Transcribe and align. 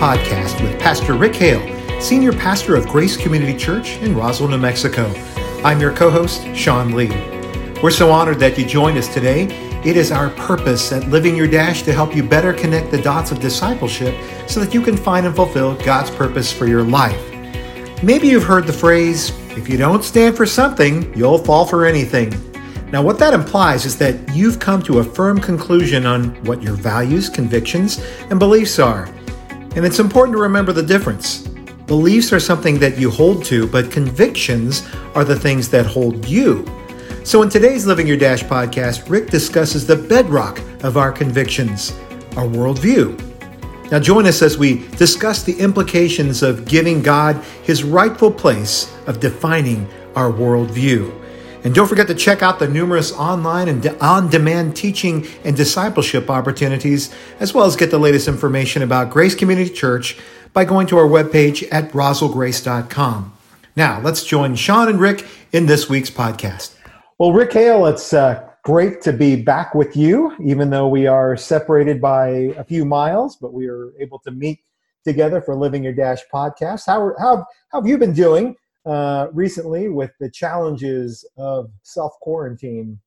Podcast 0.00 0.62
with 0.62 0.80
Pastor 0.80 1.12
Rick 1.12 1.34
Hale, 1.34 2.00
Senior 2.00 2.32
Pastor 2.32 2.74
of 2.74 2.88
Grace 2.88 3.18
Community 3.18 3.54
Church 3.54 3.98
in 3.98 4.16
Roswell, 4.16 4.48
New 4.48 4.56
Mexico. 4.56 5.12
I'm 5.62 5.78
your 5.78 5.94
co 5.94 6.10
host, 6.10 6.42
Sean 6.56 6.92
Lee. 6.92 7.10
We're 7.82 7.90
so 7.90 8.10
honored 8.10 8.38
that 8.38 8.56
you 8.56 8.64
joined 8.64 8.96
us 8.96 9.12
today. 9.12 9.42
It 9.84 9.98
is 9.98 10.10
our 10.10 10.30
purpose 10.30 10.90
at 10.90 11.08
Living 11.08 11.36
Your 11.36 11.46
Dash 11.46 11.82
to 11.82 11.92
help 11.92 12.16
you 12.16 12.22
better 12.22 12.54
connect 12.54 12.90
the 12.90 13.02
dots 13.02 13.30
of 13.30 13.40
discipleship 13.40 14.14
so 14.48 14.58
that 14.60 14.72
you 14.72 14.80
can 14.80 14.96
find 14.96 15.26
and 15.26 15.36
fulfill 15.36 15.74
God's 15.84 16.10
purpose 16.10 16.50
for 16.50 16.66
your 16.66 16.82
life. 16.82 17.22
Maybe 18.02 18.28
you've 18.28 18.44
heard 18.44 18.66
the 18.66 18.72
phrase, 18.72 19.38
if 19.50 19.68
you 19.68 19.76
don't 19.76 20.02
stand 20.02 20.34
for 20.34 20.46
something, 20.46 21.14
you'll 21.14 21.36
fall 21.36 21.66
for 21.66 21.84
anything. 21.84 22.32
Now, 22.90 23.02
what 23.02 23.18
that 23.18 23.34
implies 23.34 23.84
is 23.84 23.98
that 23.98 24.34
you've 24.34 24.58
come 24.58 24.82
to 24.84 25.00
a 25.00 25.04
firm 25.04 25.38
conclusion 25.42 26.06
on 26.06 26.42
what 26.46 26.62
your 26.62 26.74
values, 26.74 27.28
convictions, 27.28 28.02
and 28.30 28.38
beliefs 28.38 28.78
are. 28.78 29.06
And 29.76 29.86
it's 29.86 30.00
important 30.00 30.36
to 30.36 30.42
remember 30.42 30.72
the 30.72 30.82
difference. 30.82 31.46
Beliefs 31.86 32.32
are 32.32 32.40
something 32.40 32.78
that 32.80 32.98
you 32.98 33.10
hold 33.10 33.44
to, 33.46 33.66
but 33.68 33.90
convictions 33.90 34.88
are 35.14 35.24
the 35.24 35.38
things 35.38 35.68
that 35.70 35.86
hold 35.86 36.26
you. 36.26 36.66
So, 37.24 37.42
in 37.42 37.48
today's 37.48 37.86
Living 37.86 38.06
Your 38.06 38.16
Dash 38.16 38.42
podcast, 38.42 39.08
Rick 39.08 39.28
discusses 39.28 39.86
the 39.86 39.96
bedrock 39.96 40.58
of 40.82 40.96
our 40.96 41.12
convictions, 41.12 41.92
our 42.36 42.46
worldview. 42.46 43.18
Now, 43.90 43.98
join 44.00 44.26
us 44.26 44.42
as 44.42 44.56
we 44.56 44.86
discuss 44.96 45.42
the 45.42 45.58
implications 45.58 46.42
of 46.42 46.64
giving 46.64 47.02
God 47.02 47.36
his 47.62 47.84
rightful 47.84 48.32
place 48.32 48.92
of 49.06 49.20
defining 49.20 49.88
our 50.16 50.32
worldview. 50.32 51.19
And 51.62 51.74
don't 51.74 51.88
forget 51.88 52.06
to 52.06 52.14
check 52.14 52.42
out 52.42 52.58
the 52.58 52.68
numerous 52.68 53.12
online 53.12 53.68
and 53.68 53.86
on 54.00 54.30
demand 54.30 54.76
teaching 54.76 55.26
and 55.44 55.54
discipleship 55.54 56.30
opportunities, 56.30 57.14
as 57.38 57.52
well 57.52 57.66
as 57.66 57.76
get 57.76 57.90
the 57.90 57.98
latest 57.98 58.28
information 58.28 58.82
about 58.82 59.10
Grace 59.10 59.34
Community 59.34 59.70
Church 59.70 60.18
by 60.54 60.64
going 60.64 60.86
to 60.86 60.96
our 60.96 61.06
webpage 61.06 61.68
at 61.70 61.92
roswellgrace.com. 61.92 63.36
Now, 63.76 64.00
let's 64.00 64.24
join 64.24 64.56
Sean 64.56 64.88
and 64.88 64.98
Rick 64.98 65.26
in 65.52 65.66
this 65.66 65.88
week's 65.88 66.10
podcast. 66.10 66.76
Well, 67.18 67.32
Rick 67.32 67.52
Hale, 67.52 67.86
it's 67.86 68.14
uh, 68.14 68.48
great 68.64 69.02
to 69.02 69.12
be 69.12 69.36
back 69.36 69.74
with 69.74 69.94
you, 69.94 70.34
even 70.42 70.70
though 70.70 70.88
we 70.88 71.06
are 71.06 71.36
separated 71.36 72.00
by 72.00 72.28
a 72.56 72.64
few 72.64 72.86
miles, 72.86 73.36
but 73.36 73.52
we 73.52 73.68
are 73.68 73.92
able 74.00 74.18
to 74.20 74.30
meet 74.30 74.60
together 75.04 75.40
for 75.40 75.54
Living 75.54 75.84
Your 75.84 75.92
Dash 75.92 76.20
podcast. 76.32 76.86
How, 76.86 77.12
how, 77.18 77.44
how 77.70 77.80
have 77.80 77.86
you 77.86 77.98
been 77.98 78.14
doing 78.14 78.56
uh, 78.86 79.28
recently 79.32 79.88
with 79.88 80.12
the 80.20 80.30
challenges 80.30 81.28
of 81.36 81.70
self 81.82 82.12
quarantine? 82.20 82.98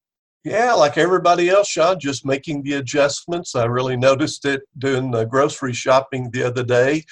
Yeah, 0.43 0.73
like 0.73 0.97
everybody 0.97 1.49
else, 1.49 1.69
Sean, 1.69 1.97
just 2.01 2.25
making 2.25 2.63
the 2.63 2.73
adjustments. 2.73 3.55
I 3.55 3.63
really 3.63 3.95
noticed 3.95 4.43
it 4.43 4.63
doing 4.77 5.09
the 5.09 5.23
grocery 5.23 5.71
shopping 5.71 6.29
the 6.31 6.43
other 6.43 6.63
day. 6.63 7.05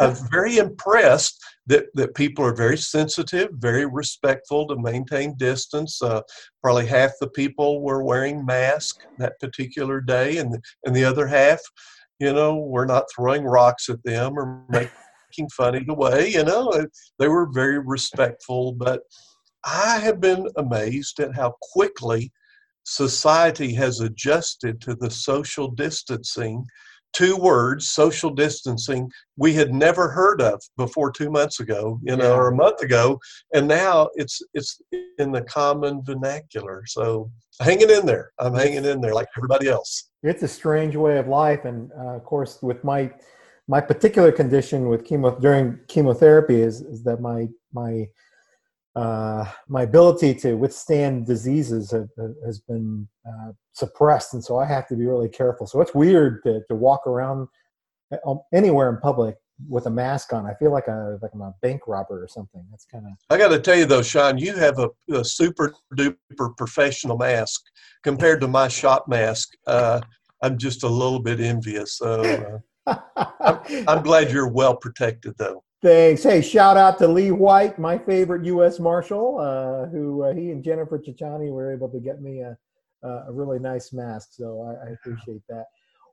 I'm 0.00 0.14
very 0.30 0.56
impressed 0.56 1.38
that, 1.66 1.84
that 1.94 2.14
people 2.14 2.46
are 2.46 2.54
very 2.54 2.78
sensitive, 2.78 3.50
very 3.52 3.84
respectful 3.84 4.66
to 4.68 4.76
maintain 4.80 5.36
distance. 5.36 6.00
Uh, 6.00 6.22
probably 6.62 6.86
half 6.86 7.10
the 7.20 7.28
people 7.28 7.82
were 7.82 8.02
wearing 8.02 8.46
masks 8.46 9.04
that 9.18 9.38
particular 9.38 10.00
day, 10.00 10.38
and, 10.38 10.56
and 10.86 10.96
the 10.96 11.04
other 11.04 11.26
half, 11.26 11.60
you 12.18 12.32
know, 12.32 12.56
we're 12.56 12.86
not 12.86 13.04
throwing 13.14 13.44
rocks 13.44 13.90
at 13.90 14.02
them 14.02 14.38
or 14.38 14.64
making 14.70 14.90
fun 15.48 15.74
of 15.74 15.86
the 15.86 15.94
way. 15.94 16.28
You 16.28 16.44
know, 16.44 16.72
they 17.18 17.28
were 17.28 17.46
very 17.52 17.78
respectful. 17.78 18.72
But 18.72 19.02
I 19.64 19.98
have 19.98 20.20
been 20.20 20.48
amazed 20.56 21.20
at 21.20 21.34
how 21.34 21.54
quickly 21.60 22.32
society 22.84 23.74
has 23.74 24.00
adjusted 24.00 24.80
to 24.80 24.94
the 24.94 25.10
social 25.10 25.70
distancing 25.70 26.66
two 27.12 27.36
words 27.36 27.88
social 27.88 28.30
distancing 28.30 29.10
we 29.36 29.52
had 29.52 29.72
never 29.72 30.08
heard 30.08 30.40
of 30.42 30.60
before 30.76 31.10
two 31.10 31.30
months 31.30 31.60
ago 31.60 31.98
you 32.02 32.16
know 32.16 32.30
yeah. 32.30 32.34
or 32.34 32.48
a 32.48 32.54
month 32.54 32.80
ago 32.82 33.18
and 33.54 33.66
now 33.66 34.08
it's 34.14 34.42
it's 34.54 34.80
in 35.18 35.32
the 35.32 35.42
common 35.42 36.02
vernacular 36.04 36.82
so 36.86 37.30
hanging 37.60 37.90
in 37.90 38.04
there 38.04 38.32
i'm 38.40 38.54
hanging 38.54 38.84
in 38.84 39.00
there 39.00 39.14
like 39.14 39.28
everybody 39.36 39.68
else 39.68 40.10
it's 40.22 40.42
a 40.42 40.48
strange 40.48 40.96
way 40.96 41.18
of 41.18 41.28
life 41.28 41.64
and 41.64 41.90
uh, 41.98 42.16
of 42.16 42.24
course 42.24 42.58
with 42.62 42.82
my 42.84 43.10
my 43.68 43.80
particular 43.80 44.32
condition 44.32 44.88
with 44.88 45.04
chemo 45.04 45.38
during 45.40 45.78
chemotherapy 45.88 46.60
is, 46.60 46.80
is 46.80 47.04
that 47.04 47.20
my 47.20 47.46
my 47.72 48.08
uh, 48.96 49.44
my 49.68 49.82
ability 49.82 50.34
to 50.34 50.54
withstand 50.54 51.26
diseases 51.26 51.92
have, 51.92 52.08
has 52.44 52.58
been 52.58 53.06
uh, 53.28 53.52
suppressed, 53.72 54.34
and 54.34 54.42
so 54.42 54.58
I 54.58 54.66
have 54.66 54.88
to 54.88 54.96
be 54.96 55.06
really 55.06 55.28
careful. 55.28 55.66
So 55.68 55.80
it's 55.80 55.94
weird 55.94 56.42
to, 56.44 56.62
to 56.68 56.74
walk 56.74 57.06
around 57.06 57.46
uh, 58.10 58.34
anywhere 58.52 58.88
in 58.88 58.96
public 58.96 59.36
with 59.68 59.86
a 59.86 59.90
mask 59.90 60.32
on. 60.32 60.46
I 60.46 60.54
feel 60.54 60.72
like 60.72 60.88
a 60.88 61.18
like 61.22 61.30
I'm 61.34 61.42
a 61.42 61.54
bank 61.62 61.82
robber 61.86 62.22
or 62.22 62.28
something. 62.28 62.64
That's 62.70 62.86
kind 62.86 63.04
of. 63.06 63.12
I 63.30 63.38
got 63.38 63.48
to 63.48 63.60
tell 63.60 63.76
you 63.76 63.84
though, 63.84 64.02
Sean, 64.02 64.38
you 64.38 64.56
have 64.56 64.78
a, 64.78 64.88
a, 65.12 65.24
super 65.24 65.74
duper 65.94 66.56
professional 66.56 67.18
mask 67.18 67.62
compared 68.02 68.40
to 68.40 68.48
my 68.48 68.66
shop 68.68 69.06
mask. 69.08 69.50
Uh, 69.66 70.00
I'm 70.42 70.56
just 70.56 70.82
a 70.84 70.88
little 70.88 71.20
bit 71.20 71.38
envious. 71.38 71.98
So 71.98 72.22
uh, 72.22 72.58
I'm, 73.40 73.88
I'm 73.88 74.02
glad 74.02 74.30
you're 74.30 74.48
well 74.48 74.76
protected 74.76 75.34
though. 75.38 75.62
Thanks. 75.80 76.24
Hey, 76.24 76.42
shout 76.42 76.76
out 76.76 76.98
to 76.98 77.06
Lee 77.06 77.30
White, 77.30 77.78
my 77.78 77.98
favorite 77.98 78.44
U.S. 78.46 78.80
Marshal, 78.80 79.38
uh, 79.38 79.88
who 79.88 80.24
uh, 80.24 80.34
he 80.34 80.50
and 80.50 80.64
Jennifer 80.64 80.98
Chichani 80.98 81.52
were 81.52 81.72
able 81.72 81.88
to 81.90 82.00
get 82.00 82.20
me 82.20 82.40
a, 82.40 82.56
a 83.02 83.32
really 83.32 83.60
nice 83.60 83.92
mask. 83.92 84.30
So 84.32 84.62
I, 84.62 84.88
I 84.88 84.92
appreciate 84.94 85.42
that. 85.48 85.66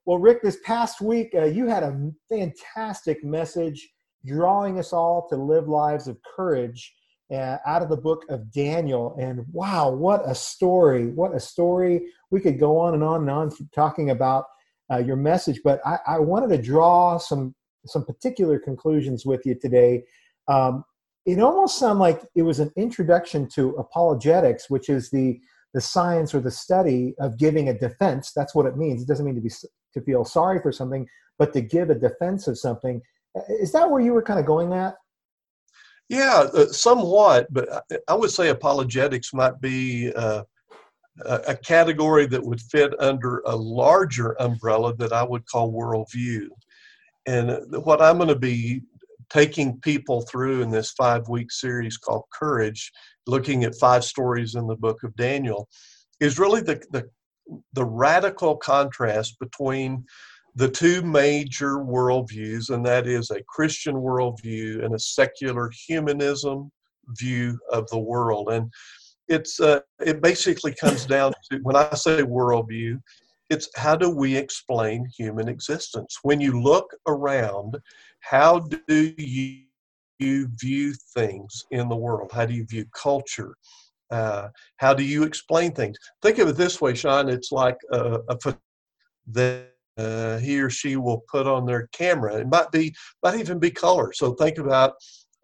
Well, 0.06 0.20
Rick, 0.20 0.44
this 0.44 0.60
past 0.64 1.02
week 1.02 1.34
uh, 1.34 1.46
you 1.46 1.66
had 1.66 1.82
a 1.82 2.12
fantastic 2.30 3.24
message 3.24 3.90
drawing 4.24 4.78
us 4.78 4.94
all 4.94 5.28
to 5.30 5.36
live 5.36 5.68
lives 5.68 6.08
of 6.08 6.18
courage 6.36 6.94
uh, 7.32 7.58
out 7.66 7.82
of 7.82 7.90
the 7.90 7.98
book 7.98 8.24
of 8.30 8.52
Daniel. 8.52 9.16
And 9.20 9.46
wow, 9.52 9.90
what 9.90 10.22
a 10.30 10.36
story! 10.36 11.08
What 11.08 11.36
a 11.36 11.40
story! 11.40 12.06
We 12.30 12.40
could 12.40 12.60
go 12.60 12.78
on 12.78 12.94
and 12.94 13.04
on 13.04 13.22
and 13.22 13.30
on 13.32 13.52
talking 13.74 14.12
about 14.12 14.46
uh, 14.92 14.98
your 14.98 15.16
message, 15.16 15.62
but 15.64 15.80
I, 15.86 15.98
I 16.08 16.20
wanted 16.20 16.56
to 16.56 16.62
draw 16.62 17.18
some 17.18 17.56
some 17.88 18.04
particular 18.04 18.58
conclusions 18.58 19.26
with 19.26 19.46
you 19.46 19.56
today. 19.56 20.04
Um, 20.48 20.84
it 21.26 21.40
almost 21.40 21.78
sounded 21.80 22.00
like 22.00 22.22
it 22.36 22.42
was 22.42 22.60
an 22.60 22.72
introduction 22.76 23.48
to 23.50 23.72
apologetics, 23.72 24.70
which 24.70 24.90
is 24.90 25.10
the 25.10 25.40
the 25.74 25.82
science 25.82 26.34
or 26.34 26.40
the 26.40 26.52
study 26.52 27.14
of 27.20 27.38
giving 27.38 27.70
a 27.70 27.78
defense. 27.78 28.32
That's 28.36 28.56
what 28.56 28.66
it 28.66 28.78
means. 28.78 29.02
It 29.02 29.08
doesn't 29.08 29.26
mean 29.26 29.36
to 29.36 29.42
be 29.42 29.50
to 29.50 30.02
feel 30.02 30.24
sorry 30.26 30.60
for 30.62 30.72
something, 30.72 31.08
but 31.38 31.54
to 31.54 31.62
give 31.62 31.90
a 31.90 31.96
defense 31.96 32.48
of 32.48 32.58
something. 32.58 33.02
Is 33.50 33.72
that 33.74 33.90
where 33.90 34.02
you 34.02 34.14
were 34.14 34.22
kind 34.22 34.40
of 34.40 34.46
going 34.46 34.72
at? 34.74 34.96
Yeah, 36.08 36.48
uh, 36.54 36.68
somewhat, 36.68 37.48
but 37.52 37.84
I 38.08 38.14
would 38.14 38.30
say 38.30 38.50
apologetics 38.50 39.34
might 39.34 39.60
be 39.60 40.14
uh, 40.14 40.44
a 41.24 41.56
category 41.56 42.26
that 42.26 42.44
would 42.44 42.62
fit 42.62 42.94
under 43.00 43.42
a 43.46 43.56
larger 43.56 44.40
umbrella 44.42 44.96
that 44.98 45.14
I 45.14 45.24
would 45.24 45.46
call 45.46 45.72
worldview. 45.72 46.48
And 47.26 47.58
what 47.84 48.02
I'm 48.02 48.18
going 48.18 48.30
to 48.30 48.36
be 48.36 48.82
taking 49.30 49.80
people 49.80 50.22
through 50.22 50.62
in 50.62 50.70
this 50.70 50.92
five 50.92 51.28
week 51.30 51.52
series 51.52 51.98
called 51.98 52.26
Courage, 52.34 52.92
looking 53.28 53.64
at 53.64 53.76
five 53.76 54.04
stories 54.04 54.56
in 54.56 54.68
the 54.68 54.76
book 54.76 55.04
of 55.04 55.16
Daniel, 55.16 55.68
is 56.20 56.38
really 56.38 56.62
the, 56.62 56.82
the, 56.92 57.10
the 57.74 57.86
radical 57.86 58.56
contrast 58.58 59.40
between 59.40 60.06
the 60.56 60.70
two 60.70 61.02
major 61.02 61.78
worldviews, 61.78 62.70
and 62.70 62.86
that 62.86 63.08
is 63.08 63.30
a 63.30 63.44
Christian 63.44 63.96
worldview 63.96 64.84
and 64.86 64.96
a 64.96 65.00
secular 65.00 65.70
humanism 65.88 66.72
view 67.20 67.60
of 67.72 67.90
the 67.90 68.00
world. 68.00 68.50
And 68.50 68.72
it's 69.28 69.60
uh, 69.60 69.80
it 70.00 70.22
basically 70.22 70.74
comes 70.74 71.06
down 71.06 71.34
to 71.52 71.60
when 71.64 71.76
I 71.76 71.90
say 71.96 72.22
worldview, 72.22 73.00
it's 73.50 73.70
how 73.76 73.96
do 73.96 74.10
we 74.10 74.36
explain 74.36 75.06
human 75.18 75.48
existence? 75.48 76.18
When 76.24 76.42
you 76.42 76.62
look 76.62 76.90
around, 77.08 77.78
how 78.22 78.60
do 78.60 79.14
you, 79.18 79.64
you 80.20 80.50
view 80.60 80.94
things 81.14 81.66
in 81.72 81.90
the 81.90 81.96
world? 81.96 82.32
How 82.34 82.46
do 82.46 82.54
you 82.54 82.66
view 82.66 82.86
culture? 82.96 83.56
Uh, 84.12 84.50
how 84.78 84.94
do 84.94 85.04
you 85.04 85.24
explain 85.24 85.72
things? 85.72 85.98
Think 86.22 86.40
of 86.40 86.48
it 86.48 86.58
this 86.58 86.80
way, 86.82 86.94
Sean. 86.96 87.30
It's 87.30 87.52
like 87.52 87.78
a, 87.92 88.20
a 88.30 88.56
that 89.28 89.72
uh, 89.98 90.38
he 90.38 90.60
or 90.60 90.70
she 90.70 90.98
will 90.98 91.24
put 91.32 91.48
on 91.48 91.66
their 91.66 91.88
camera. 91.92 92.36
It 92.38 92.48
might 92.48 92.72
be, 92.72 92.94
might 93.24 93.40
even 93.40 93.60
be 93.60 93.72
color. 93.72 94.14
So 94.14 94.34
think 94.34 94.58
about 94.58 94.94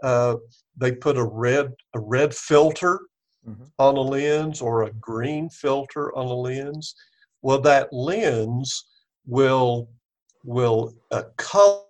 uh, 0.04 0.36
they 0.78 0.92
put 0.92 1.18
a 1.18 1.24
red 1.24 1.72
a 1.95 2.00
red 2.00 2.33
filter 2.33 3.00
mm-hmm. 3.47 3.63
on 3.79 3.97
a 3.97 4.01
lens 4.01 4.61
or 4.61 4.83
a 4.83 4.91
green 4.93 5.49
filter 5.49 6.15
on 6.15 6.27
a 6.27 6.33
lens 6.33 6.95
well, 7.41 7.61
that 7.61 7.91
lens 7.91 8.85
will 9.25 9.89
will 10.43 10.95
uh, 11.11 11.23
color 11.38 11.83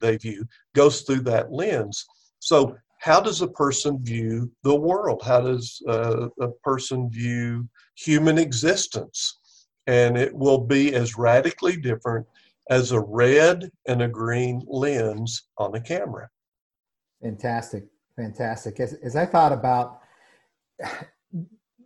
they 0.00 0.16
view 0.16 0.46
goes 0.74 1.02
through 1.02 1.20
that 1.20 1.52
lens. 1.52 2.06
So, 2.40 2.76
how 3.00 3.20
does 3.20 3.42
a 3.42 3.48
person 3.48 4.02
view 4.02 4.50
the 4.64 4.74
world? 4.74 5.22
How 5.24 5.40
does 5.40 5.80
uh, 5.88 6.28
a 6.40 6.48
person 6.64 7.10
view 7.10 7.68
human 7.96 8.38
existence? 8.38 9.38
And 9.86 10.18
it 10.18 10.34
will 10.34 10.58
be 10.58 10.94
as 10.94 11.16
radically 11.16 11.76
different 11.76 12.26
as 12.70 12.92
a 12.92 13.00
red 13.00 13.70
and 13.86 14.02
a 14.02 14.08
green 14.08 14.62
lens 14.66 15.44
on 15.56 15.74
a 15.74 15.80
camera. 15.80 16.28
Fantastic. 17.22 17.84
Fantastic. 18.16 18.80
As, 18.80 18.94
as 18.94 19.16
I 19.16 19.24
thought 19.24 19.52
about 19.52 20.00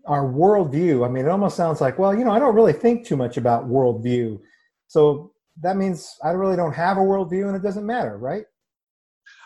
our 0.06 0.24
worldview, 0.24 1.06
I 1.06 1.08
mean, 1.08 1.26
it 1.26 1.30
almost 1.30 1.56
sounds 1.56 1.80
like, 1.80 1.98
well, 1.98 2.16
you 2.16 2.24
know, 2.24 2.32
I 2.32 2.38
don't 2.38 2.54
really 2.54 2.72
think 2.72 3.06
too 3.06 3.16
much 3.16 3.36
about 3.36 3.68
worldview. 3.68 4.40
So 4.88 5.32
that 5.60 5.76
means 5.76 6.16
I 6.24 6.30
really 6.30 6.56
don't 6.56 6.72
have 6.72 6.96
a 6.96 7.00
worldview 7.00 7.46
and 7.46 7.56
it 7.56 7.62
doesn't 7.62 7.86
matter, 7.86 8.18
right? 8.18 8.44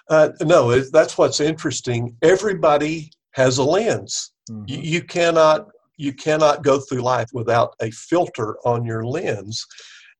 Uh, 0.09 0.31
no, 0.43 0.81
that's 0.81 1.19
what's 1.19 1.41
interesting. 1.41 2.17
Everybody 2.23 3.11
has 3.33 3.59
a 3.59 3.65
lens. 3.65 4.33
Mm-hmm. 4.51 4.65
You, 4.69 4.79
you 4.79 5.03
cannot 5.03 5.69
you 5.99 6.13
cannot 6.13 6.63
go 6.63 6.79
through 6.79 7.01
life 7.01 7.31
without 7.33 7.75
a 7.81 7.91
filter 7.91 8.57
on 8.67 8.85
your 8.85 9.05
lens. 9.05 9.67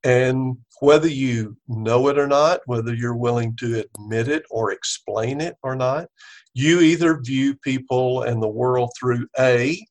And 0.07 0.57
whether 0.79 1.09
you 1.09 1.57
know 1.67 2.07
it 2.07 2.17
or 2.17 2.29
not, 2.29 2.61
whether 2.67 2.95
you're 2.95 3.17
willing 3.17 3.57
to 3.57 3.83
admit 3.99 4.29
it 4.29 4.45
or 4.51 4.71
explain 4.71 5.41
it 5.41 5.57
or 5.65 5.75
not, 5.75 6.07
you 6.55 6.81
either 6.81 7.21
view 7.21 7.57
people 7.57 8.23
and 8.23 8.41
the 8.41 8.49
world 8.49 8.93
through 8.97 9.27
A, 9.41 9.85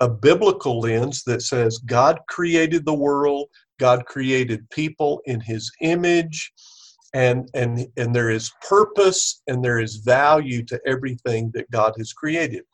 a 0.00 0.10
biblical 0.10 0.80
lens 0.80 1.22
that 1.24 1.40
says 1.40 1.78
God 1.86 2.18
created 2.28 2.84
the 2.84 2.92
world, 2.92 3.48
God 3.80 4.04
created 4.04 4.68
people 4.68 5.22
in 5.24 5.40
his 5.40 5.72
image, 5.80 6.52
and, 7.14 7.48
and, 7.54 7.86
and 7.96 8.14
there 8.14 8.28
is 8.28 8.52
purpose 8.68 9.40
and 9.46 9.64
there 9.64 9.80
is 9.80 9.96
value 9.96 10.66
to 10.66 10.78
everything 10.84 11.50
that 11.54 11.70
God 11.70 11.94
has 11.96 12.12
created. 12.12 12.64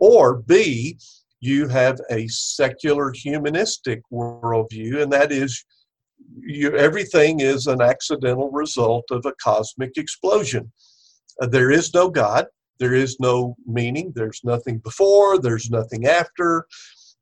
Or 0.00 0.38
B, 0.38 0.98
you 1.38 1.68
have 1.68 2.00
a 2.10 2.26
secular 2.26 3.12
humanistic 3.12 4.02
worldview, 4.12 5.00
and 5.00 5.12
that 5.12 5.30
is 5.30 5.64
you, 6.40 6.76
everything 6.76 7.40
is 7.40 7.66
an 7.66 7.80
accidental 7.80 8.50
result 8.50 9.04
of 9.10 9.24
a 9.26 9.34
cosmic 9.42 9.96
explosion. 9.96 10.72
Uh, 11.40 11.46
there 11.46 11.70
is 11.70 11.94
no 11.94 12.08
God. 12.08 12.46
There 12.78 12.94
is 12.94 13.18
no 13.20 13.54
meaning. 13.66 14.12
There's 14.14 14.40
nothing 14.44 14.78
before. 14.78 15.38
There's 15.38 15.70
nothing 15.70 16.06
after. 16.06 16.66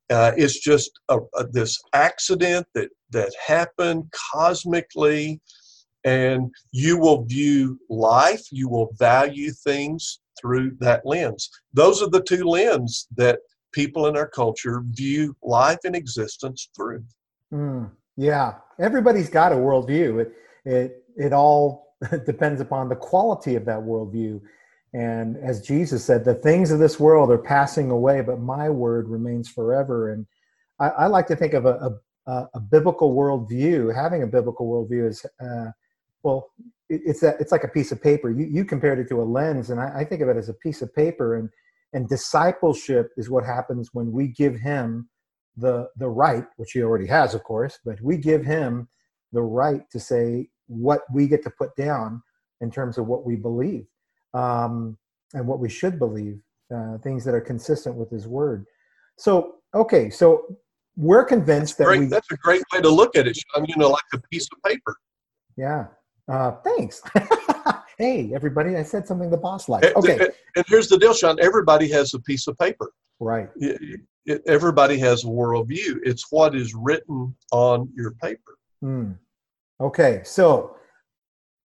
Uh, 0.09 0.31
it's 0.35 0.59
just 0.59 0.91
a, 1.09 1.19
a, 1.35 1.47
this 1.47 1.79
accident 1.93 2.67
that 2.75 2.89
that 3.11 3.31
happened 3.45 4.11
cosmically, 4.33 5.39
and 6.03 6.51
you 6.71 6.97
will 6.97 7.23
view 7.25 7.79
life. 7.89 8.43
You 8.51 8.69
will 8.69 8.89
value 8.97 9.51
things 9.51 10.19
through 10.39 10.77
that 10.79 11.05
lens. 11.05 11.49
Those 11.73 12.01
are 12.01 12.09
the 12.09 12.23
two 12.23 12.43
lenses 12.43 13.07
that 13.15 13.39
people 13.71 14.07
in 14.07 14.17
our 14.17 14.27
culture 14.27 14.83
view 14.89 15.35
life 15.41 15.79
and 15.85 15.95
existence 15.95 16.69
through. 16.75 17.03
Mm. 17.53 17.91
Yeah, 18.17 18.55
everybody's 18.79 19.29
got 19.29 19.51
a 19.51 19.55
worldview. 19.55 20.21
It 20.21 20.33
it 20.65 21.03
it 21.17 21.33
all 21.33 21.95
depends 22.25 22.61
upon 22.61 22.89
the 22.89 22.95
quality 22.95 23.55
of 23.55 23.65
that 23.65 23.79
worldview. 23.79 24.41
And 24.93 25.37
as 25.37 25.61
Jesus 25.61 26.03
said, 26.03 26.25
the 26.25 26.35
things 26.35 26.69
of 26.69 26.79
this 26.79 26.99
world 26.99 27.31
are 27.31 27.37
passing 27.37 27.91
away, 27.91 28.21
but 28.21 28.39
my 28.39 28.69
word 28.69 29.07
remains 29.07 29.47
forever. 29.47 30.11
And 30.11 30.25
I, 30.79 30.89
I 30.89 31.07
like 31.07 31.27
to 31.27 31.35
think 31.35 31.53
of 31.53 31.65
a, 31.65 31.91
a, 32.27 32.47
a, 32.53 32.59
biblical 32.59 33.15
worldview. 33.15 33.95
Having 33.95 34.23
a 34.23 34.27
biblical 34.27 34.67
worldview 34.67 35.07
is, 35.07 35.25
uh, 35.41 35.71
well, 36.23 36.51
it, 36.89 37.01
it's 37.05 37.23
a, 37.23 37.37
it's 37.39 37.53
like 37.53 37.63
a 37.63 37.69
piece 37.69 37.93
of 37.93 38.03
paper. 38.03 38.29
You, 38.29 38.47
you 38.51 38.65
compared 38.65 38.99
it 38.99 39.07
to 39.09 39.21
a 39.21 39.23
lens, 39.23 39.69
and 39.69 39.79
I, 39.79 39.99
I 39.99 40.03
think 40.03 40.21
of 40.21 40.27
it 40.27 40.35
as 40.35 40.49
a 40.49 40.53
piece 40.55 40.81
of 40.81 40.93
paper. 40.93 41.37
And 41.37 41.49
and 41.93 42.07
discipleship 42.07 43.11
is 43.17 43.29
what 43.29 43.45
happens 43.45 43.89
when 43.93 44.11
we 44.11 44.27
give 44.27 44.55
Him 44.55 45.09
the 45.57 45.89
the 45.97 46.09
right, 46.09 46.45
which 46.57 46.71
he 46.71 46.81
already 46.81 47.07
has, 47.07 47.33
of 47.33 47.43
course, 47.43 47.79
but 47.83 47.99
we 48.01 48.17
give 48.17 48.43
him 48.43 48.87
the 49.31 49.41
right 49.41 49.89
to 49.91 49.99
say 49.99 50.49
what 50.67 51.01
we 51.13 51.27
get 51.27 51.43
to 51.43 51.49
put 51.49 51.75
down 51.75 52.21
in 52.61 52.71
terms 52.71 52.97
of 52.97 53.07
what 53.07 53.25
we 53.25 53.35
believe 53.35 53.85
um, 54.33 54.97
and 55.33 55.45
what 55.45 55.59
we 55.59 55.69
should 55.69 55.99
believe, 55.99 56.39
uh, 56.73 56.97
things 56.99 57.25
that 57.25 57.33
are 57.33 57.41
consistent 57.41 57.95
with 57.95 58.09
his 58.09 58.27
word. 58.27 58.65
So, 59.17 59.55
okay, 59.73 60.09
so 60.09 60.57
we're 60.95 61.25
convinced 61.25 61.77
that's 61.77 61.91
that 61.91 61.99
we, 61.99 62.05
that's 62.05 62.31
a 62.31 62.37
great 62.37 62.63
way 62.73 62.81
to 62.81 62.89
look 62.89 63.15
at 63.15 63.27
it, 63.27 63.37
Sean. 63.37 63.65
You 63.65 63.75
know, 63.77 63.89
like 63.89 64.03
a 64.13 64.19
piece 64.31 64.47
of 64.51 64.61
paper. 64.63 64.95
Yeah. 65.57 65.87
Uh, 66.27 66.51
thanks. 66.63 67.01
hey, 67.97 68.31
everybody, 68.33 68.77
I 68.77 68.83
said 68.83 69.07
something 69.07 69.29
the 69.29 69.37
boss 69.37 69.67
liked. 69.67 69.87
Okay. 69.95 70.13
And, 70.13 70.29
and 70.55 70.65
here's 70.67 70.87
the 70.87 70.97
deal, 70.97 71.13
Sean. 71.13 71.37
Everybody 71.41 71.89
has 71.91 72.13
a 72.13 72.19
piece 72.19 72.47
of 72.47 72.57
paper. 72.57 72.91
Right 73.19 73.49
it, 74.25 74.41
everybody 74.45 74.97
has 74.99 75.23
a 75.23 75.27
worldview. 75.27 75.99
It's 76.03 76.31
what 76.31 76.55
is 76.55 76.73
written 76.73 77.35
on 77.51 77.89
your 77.95 78.11
paper. 78.21 78.57
Hmm. 78.81 79.11
Okay, 79.79 80.21
so 80.23 80.75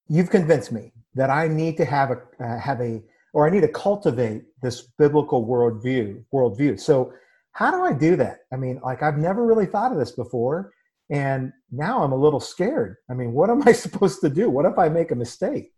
you've 0.08 0.31
convinced 0.31 0.73
me 0.73 0.93
that 1.14 1.31
I 1.31 1.49
need 1.49 1.76
to 1.79 1.85
have 1.85 2.11
a 2.11 2.23
uh, 2.43 2.58
have 2.58 2.81
a 2.81 3.03
or 3.32 3.47
I 3.47 3.50
need 3.50 3.61
to 3.61 3.69
cultivate 3.69 4.44
this 4.62 4.88
biblical 4.99 5.47
worldview. 5.47 6.25
Worldview. 6.32 6.81
So 6.81 7.12
how 7.53 7.70
do 7.70 7.82
I 7.82 7.93
do 7.93 8.17
that? 8.17 8.41
I 8.53 8.56
mean, 8.56 8.81
like 8.82 9.02
I've 9.02 9.19
never 9.19 9.44
really 9.44 9.67
thought 9.67 9.93
of 9.93 9.99
this 9.99 10.12
before, 10.12 10.73
and 11.11 11.52
now 11.70 12.02
I'm 12.02 12.12
a 12.12 12.17
little 12.17 12.41
scared. 12.41 12.97
I 13.11 13.14
mean, 13.14 13.32
what 13.32 13.50
am 13.50 13.62
I 13.67 13.73
supposed 13.85 14.20
to 14.23 14.31
do? 14.31 14.49
What 14.49 14.64
if 14.64 14.79
I 14.79 14.88
make 14.88 15.11
a 15.11 15.17
mistake? 15.17 15.73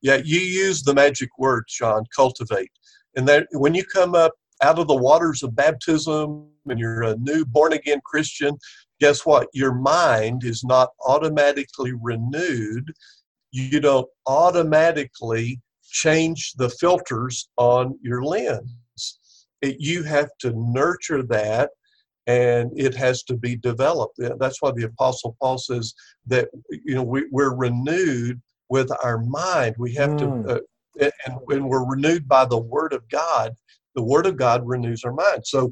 Yeah, 0.00 0.16
you 0.24 0.38
use 0.38 0.82
the 0.82 0.94
magic 0.94 1.28
word, 1.38 1.64
Sean. 1.68 2.04
Cultivate, 2.14 2.70
and 3.16 3.28
that 3.28 3.46
when 3.52 3.74
you 3.74 3.84
come 3.84 4.14
up 4.14 4.32
out 4.62 4.78
of 4.78 4.88
the 4.88 4.96
waters 4.96 5.42
of 5.42 5.54
baptism 5.54 6.46
and 6.68 6.78
you're 6.78 7.02
a 7.02 7.16
new 7.16 7.44
born 7.44 7.72
again 7.72 8.00
Christian, 8.04 8.56
guess 9.00 9.24
what? 9.24 9.48
Your 9.52 9.74
mind 9.74 10.44
is 10.44 10.64
not 10.64 10.90
automatically 11.06 11.92
renewed. 12.00 12.92
You 13.52 13.80
don't 13.80 14.08
automatically 14.26 15.60
change 15.90 16.52
the 16.54 16.68
filters 16.68 17.48
on 17.56 17.98
your 18.02 18.22
lens. 18.22 19.18
It, 19.62 19.76
you 19.78 20.02
have 20.04 20.30
to 20.40 20.52
nurture 20.54 21.22
that 21.24 21.70
and 22.26 22.70
it 22.76 22.94
has 22.94 23.22
to 23.24 23.36
be 23.36 23.56
developed. 23.56 24.20
That's 24.38 24.60
why 24.60 24.70
the 24.72 24.84
Apostle 24.84 25.34
Paul 25.40 25.56
says 25.56 25.94
that 26.26 26.48
you 26.70 26.94
know 26.94 27.02
we, 27.02 27.24
are 27.34 27.56
renewed 27.56 28.40
with 28.68 28.92
our 29.02 29.18
mind. 29.18 29.74
We 29.78 29.94
have 29.94 30.10
mm. 30.10 30.46
to, 30.46 30.54
uh, 30.56 31.10
and 31.26 31.34
when 31.44 31.68
we're 31.68 31.88
renewed 31.88 32.28
by 32.28 32.44
the 32.44 32.58
Word 32.58 32.92
of 32.92 33.08
God, 33.08 33.54
the 33.94 34.02
Word 34.02 34.26
of 34.26 34.36
God 34.36 34.66
renews 34.66 35.04
our 35.04 35.12
mind. 35.12 35.46
So 35.46 35.70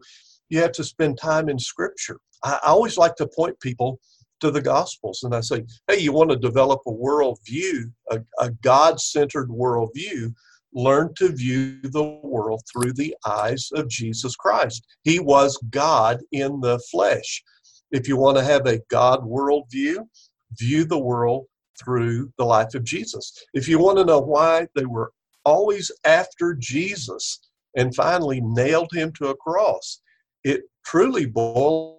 you 0.49 0.61
have 0.61 0.73
to 0.73 0.85
spend 0.85 1.19
time 1.19 1.49
in 1.49 1.59
Scripture. 1.59 2.19
I, 2.43 2.59
always 2.65 2.99
like 2.99 3.17
to 3.17 3.29
point 3.29 3.59
people 3.61 3.99
to 4.41 4.51
the 4.51 4.61
Gospels 4.61 5.23
and 5.23 5.35
I 5.35 5.41
say, 5.41 5.65
hey, 5.89 5.99
you 5.99 6.13
want 6.13 6.31
to 6.31 6.37
develop 6.37 6.81
a 6.87 6.93
worldview, 6.93 7.91
a, 8.11 8.21
a 8.39 8.51
God 8.63 9.01
centered 9.01 9.49
worldview, 9.49 10.35
learn 10.73 11.15
to 11.17 11.29
view 11.29 11.81
the 11.83 12.21
world 12.23 12.63
through 12.71 12.93
the 12.93 13.17
eyes 13.27 13.71
of 13.75 13.89
Jesus 13.89 14.37
Christ. 14.37 14.87
He 15.05 15.19
was 15.19 15.59
God 15.71 16.21
in 16.33 16.61
the 16.61 16.79
flesh. 16.91 17.43
If 17.91 18.09
you 18.09 18.17
want 18.17 18.37
to 18.37 18.45
have 18.45 18.67
a 18.67 18.81
God 18.91 19.23
worldview, 19.23 20.07
view 20.53 20.85
the 20.85 20.99
world 20.99 21.47
through 21.83 22.33
the 22.37 22.45
life 22.45 22.75
of 22.75 22.85
Jesus. 22.85 23.33
If 23.55 23.69
you 23.69 23.79
want 23.79 23.99
to 23.99 24.05
know 24.05 24.21
why 24.21 24.67
they 24.75 24.85
were 24.85 25.13
always 25.45 25.91
after 26.05 26.55
Jesus, 26.55 27.41
and 27.77 27.95
finally 27.95 28.41
nailed 28.43 28.91
him 28.93 29.13
to 29.13 29.29
a 29.29 29.37
cross. 29.37 30.01
It 30.45 30.63
truly 30.85 31.27
boils 31.27 31.99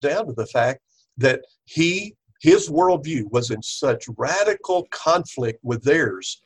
down 0.00 0.26
to 0.26 0.32
the 0.32 0.46
fact 0.46 0.80
that 1.16 1.40
he 1.64 2.14
his 2.42 2.68
worldview 2.68 3.30
was 3.30 3.52
in 3.52 3.62
such 3.62 4.06
radical 4.18 4.88
conflict 4.90 5.60
with 5.62 5.84
theirs, 5.84 6.42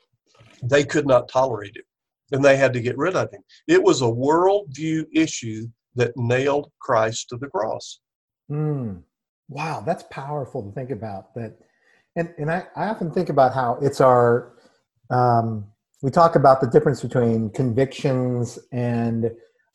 they 0.62 0.84
could 0.84 1.06
not 1.06 1.26
tolerate 1.26 1.74
it. 1.74 1.86
And 2.32 2.44
they 2.44 2.56
had 2.56 2.74
to 2.74 2.82
get 2.82 2.98
rid 2.98 3.16
of 3.16 3.30
him. 3.32 3.40
It 3.66 3.82
was 3.82 4.02
a 4.02 4.04
worldview 4.04 5.06
issue 5.14 5.68
that 5.94 6.12
nailed 6.16 6.70
Christ 6.80 7.30
to 7.30 7.38
the 7.38 7.46
cross. 7.46 8.00
Mm. 8.50 9.02
Wow, 9.48 9.82
that's 9.86 10.04
powerful 10.10 10.62
to 10.62 10.72
think 10.72 10.90
about. 10.90 11.34
That, 11.34 11.56
and 12.16 12.34
and 12.36 12.50
I, 12.50 12.66
I 12.76 12.88
often 12.88 13.10
think 13.10 13.30
about 13.30 13.54
how 13.54 13.78
it's 13.80 14.00
our 14.00 14.52
um, 15.08 15.66
we 16.06 16.12
talk 16.12 16.36
about 16.36 16.60
the 16.60 16.68
difference 16.68 17.02
between 17.02 17.50
convictions 17.50 18.60
and 18.70 19.28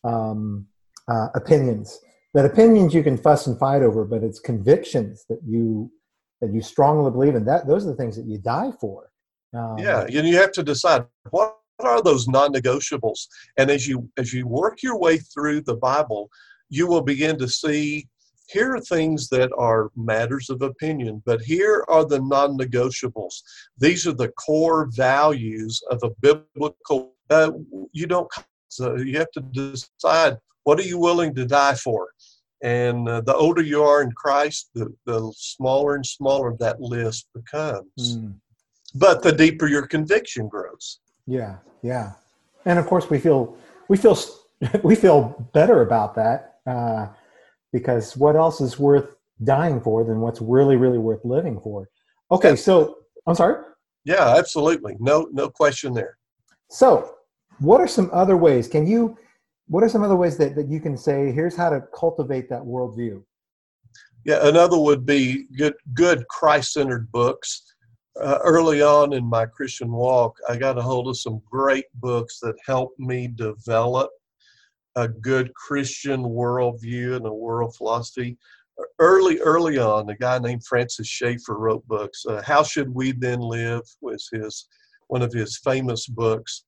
um, 0.06 0.66
uh, 1.10 1.28
opinions. 1.36 2.00
That 2.34 2.46
opinions 2.46 2.94
you 2.94 3.04
can 3.04 3.18
fuss 3.18 3.48
and 3.48 3.60
fight 3.60 3.82
over, 3.82 4.06
but 4.06 4.24
it's 4.24 4.40
convictions 4.40 5.26
that 5.28 5.40
you 5.46 5.92
that 6.40 6.54
you 6.54 6.62
strongly 6.62 7.12
believe 7.12 7.36
in. 7.36 7.44
That 7.44 7.68
those 7.68 7.86
are 7.86 7.90
the 7.90 7.98
things 7.98 8.16
that 8.16 8.26
you 8.26 8.38
die 8.38 8.72
for. 8.80 9.12
Um, 9.54 9.78
yeah, 9.78 10.04
and 10.04 10.26
you 10.26 10.38
have 10.38 10.54
to 10.54 10.64
decide 10.64 11.04
what 11.32 11.58
are 11.80 12.02
those 12.02 12.30
non-negotiables. 12.30 13.28
And 13.58 13.70
as 13.70 13.86
you 13.86 14.10
as 14.18 14.34
you 14.34 14.48
work 14.48 14.82
your 14.82 14.98
way 14.98 15.18
through 15.18 15.64
the 15.64 15.76
Bible, 15.76 16.30
you 16.70 16.88
will 16.88 17.02
begin 17.02 17.38
to 17.40 17.50
see 17.50 18.08
here 18.52 18.76
are 18.76 18.82
things 18.82 19.30
that 19.30 19.52
are 19.58 19.92
matters 19.96 20.50
of 20.50 20.62
opinion, 20.62 21.22
but 21.26 21.42
here 21.42 21.86
are 21.88 22.06
the 22.06 22.20
non 22.20 22.58
negotiables. 22.58 23.42
These 23.78 24.08
are 24.08 24.14
the 24.14 24.30
core 24.30 24.90
values 24.92 25.82
of 25.90 26.00
a 26.04 26.10
biblical. 26.22 27.14
Uh, 27.30 27.52
you 27.92 28.08
don't. 28.08 28.30
So 28.68 28.96
you 28.98 29.18
have 29.18 29.32
to 29.32 29.42
decide 29.42 30.38
what 30.64 30.80
are 30.80 30.84
you 30.84 30.98
willing 30.98 31.36
to 31.36 31.46
die 31.46 31.76
for. 31.76 32.10
And 32.64 33.10
uh, 33.10 33.22
the 33.22 33.36
older 33.36 33.62
you 33.62 33.84
are 33.84 34.04
in 34.04 34.12
Christ, 34.12 34.70
the, 34.76 34.94
the 35.06 35.34
smaller 35.36 35.96
and 35.96 36.06
smaller 36.06 36.56
that 36.60 36.80
list 36.80 37.28
becomes. 37.34 37.88
Mm. 38.00 38.36
But 38.94 39.24
the 39.24 39.32
deeper 39.32 39.68
your 39.68 39.88
conviction 39.88 40.48
grows. 40.48 41.00
Yeah, 41.26 41.58
yeah. 41.82 42.12
And 42.66 42.78
of 42.78 42.86
course, 42.86 43.10
we 43.10 43.20
feel 43.20 43.56
we 43.88 43.98
feel 43.98 44.18
we 44.84 44.96
feel 44.96 45.50
better 45.54 45.82
about 45.82 46.16
that 46.16 46.60
uh, 46.68 47.08
because 47.72 48.18
what 48.18 48.36
else 48.36 48.62
is 48.62 48.80
worth 48.80 49.16
dying 49.44 49.82
for 49.82 50.04
than 50.04 50.20
what's 50.22 50.42
really 50.42 50.76
really 50.76 50.98
worth 50.98 51.24
living 51.24 51.60
for? 51.60 51.90
Okay, 52.32 52.56
so 52.56 52.98
I'm 53.28 53.36
sorry. 53.36 53.64
Yeah, 54.06 54.36
absolutely. 54.38 54.96
No, 55.00 55.28
no 55.32 55.50
question 55.50 55.94
there. 55.94 56.18
So, 56.70 57.16
what 57.60 57.82
are 57.82 57.88
some 57.88 58.10
other 58.14 58.38
ways? 58.38 58.68
Can 58.68 58.88
you? 58.88 59.18
What 59.68 59.84
are 59.84 59.90
some 59.90 60.04
other 60.04 60.16
ways 60.16 60.38
that, 60.38 60.56
that 60.56 60.68
you 60.68 60.80
can 60.80 60.98
say? 60.98 61.32
Here's 61.32 61.56
how 61.56 61.70
to 61.70 61.82
cultivate 61.98 62.50
that 62.50 62.62
worldview. 62.62 63.24
Yeah, 64.26 64.48
another 64.48 64.78
would 64.78 65.06
be 65.06 65.48
good, 65.58 65.74
good 65.94 66.28
Christ-centered 66.28 67.12
books. 67.12 67.64
Uh, 68.22 68.40
early 68.44 68.82
on 68.82 69.14
in 69.14 69.24
my 69.26 69.46
Christian 69.46 69.92
walk, 69.92 70.36
I 70.50 70.58
got 70.58 70.78
a 70.78 70.82
hold 70.82 71.08
of 71.08 71.18
some 71.18 71.42
great 71.50 71.86
books 71.96 72.40
that 72.40 72.56
helped 72.66 73.00
me 73.00 73.28
develop 73.28 74.12
a 74.96 75.08
good 75.08 75.54
Christian 75.54 76.24
worldview 76.24 77.16
and 77.16 77.26
a 77.26 77.34
world 77.34 77.76
philosophy 77.76 78.38
early, 79.00 79.40
early 79.40 79.78
on, 79.78 80.10
a 80.10 80.16
guy 80.16 80.40
named 80.40 80.66
Francis 80.66 81.08
Schaeffer 81.08 81.58
wrote 81.58 81.88
books. 81.88 82.26
Uh, 82.26 82.42
How 82.46 82.64
Should 82.64 82.94
We 82.94 83.12
Then 83.12 83.40
Live 83.40 83.84
was 84.02 84.30
his 84.32 84.68
one 85.08 85.22
of 85.22 85.34
his 85.34 85.58
famous 85.58 86.08
books. 86.08 86.64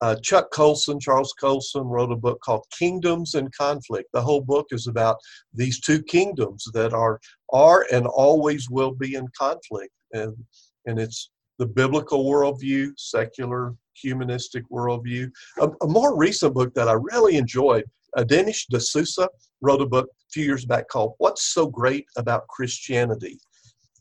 Uh, 0.00 0.16
Chuck 0.16 0.50
Colson, 0.50 1.00
Charles 1.00 1.32
Colson, 1.40 1.84
wrote 1.84 2.12
a 2.12 2.16
book 2.16 2.40
called 2.40 2.66
Kingdoms 2.76 3.34
in 3.34 3.48
Conflict. 3.56 4.08
The 4.12 4.20
whole 4.20 4.42
book 4.42 4.66
is 4.70 4.88
about 4.88 5.16
these 5.54 5.80
two 5.80 6.02
kingdoms 6.02 6.64
that 6.74 6.92
are 6.92 7.20
are 7.52 7.86
and 7.92 8.06
always 8.06 8.68
will 8.68 8.92
be 8.92 9.14
in 9.14 9.26
conflict, 9.38 9.92
and 10.12 10.36
and 10.84 10.98
it's 10.98 11.30
the 11.58 11.66
biblical 11.66 12.24
worldview, 12.24 12.92
secular 12.96 13.74
humanistic 13.94 14.68
worldview. 14.70 15.30
A, 15.60 15.68
a 15.82 15.86
more 15.86 16.16
recent 16.16 16.54
book 16.54 16.74
that 16.74 16.88
I 16.88 16.92
really 16.92 17.36
enjoyed 17.36 17.84
uh, 18.16 18.24
Dinesh 18.24 18.66
D'Souza 18.70 19.28
wrote 19.60 19.82
a 19.82 19.86
book 19.86 20.06
a 20.06 20.30
few 20.32 20.44
years 20.44 20.64
back 20.64 20.88
called 20.88 21.14
What's 21.18 21.52
So 21.52 21.66
Great 21.66 22.06
About 22.16 22.48
Christianity? 22.48 23.38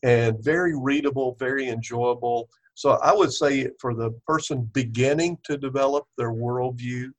And 0.04 0.42
very 0.44 0.78
readable, 0.78 1.36
very 1.40 1.68
enjoyable. 1.68 2.50
So 2.76 2.92
I 2.92 3.14
would 3.14 3.34
say 3.34 3.70
for 3.80 3.94
the 3.94 4.12
person 4.26 4.70
beginning 4.74 5.38
to 5.44 5.58
develop 5.58 6.06
their 6.18 6.32
worldview, 6.32 7.10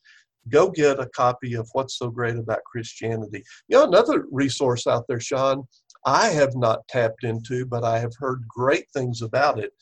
go 0.49 0.71
get 0.71 1.01
a 1.01 1.07
copy 1.07 1.55
of 1.55 1.69
What's 1.73 1.99
So 1.99 2.09
Great 2.09 2.37
About 2.37 2.65
Christianity. 2.65 3.43
You 3.69 3.79
know, 3.79 3.85
another 3.85 4.27
resource 4.31 4.87
out 4.87 5.05
there, 5.09 5.21
Sean, 5.21 5.67
I 6.07 6.29
have 6.29 6.55
not 6.57 6.87
tapped 6.89 7.25
into, 7.25 7.67
but 7.67 7.85
I 7.85 7.99
have 7.99 8.13
heard 8.19 8.47
great 8.49 8.87
things 8.93 9.23
about 9.23 9.59
it. 9.59 9.73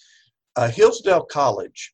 Uh, 0.57 0.69
Hillsdale 0.69 1.25
College 1.25 1.93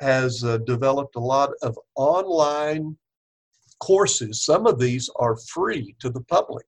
has 0.00 0.42
uh, 0.42 0.58
developed 0.58 1.16
a 1.16 1.20
lot 1.20 1.50
of 1.62 1.78
online 1.94 2.96
courses. 3.80 4.44
Some 4.44 4.66
of 4.66 4.78
these 4.78 5.08
are 5.16 5.36
free 5.36 5.94
to 6.00 6.10
the 6.10 6.22
public. 6.22 6.66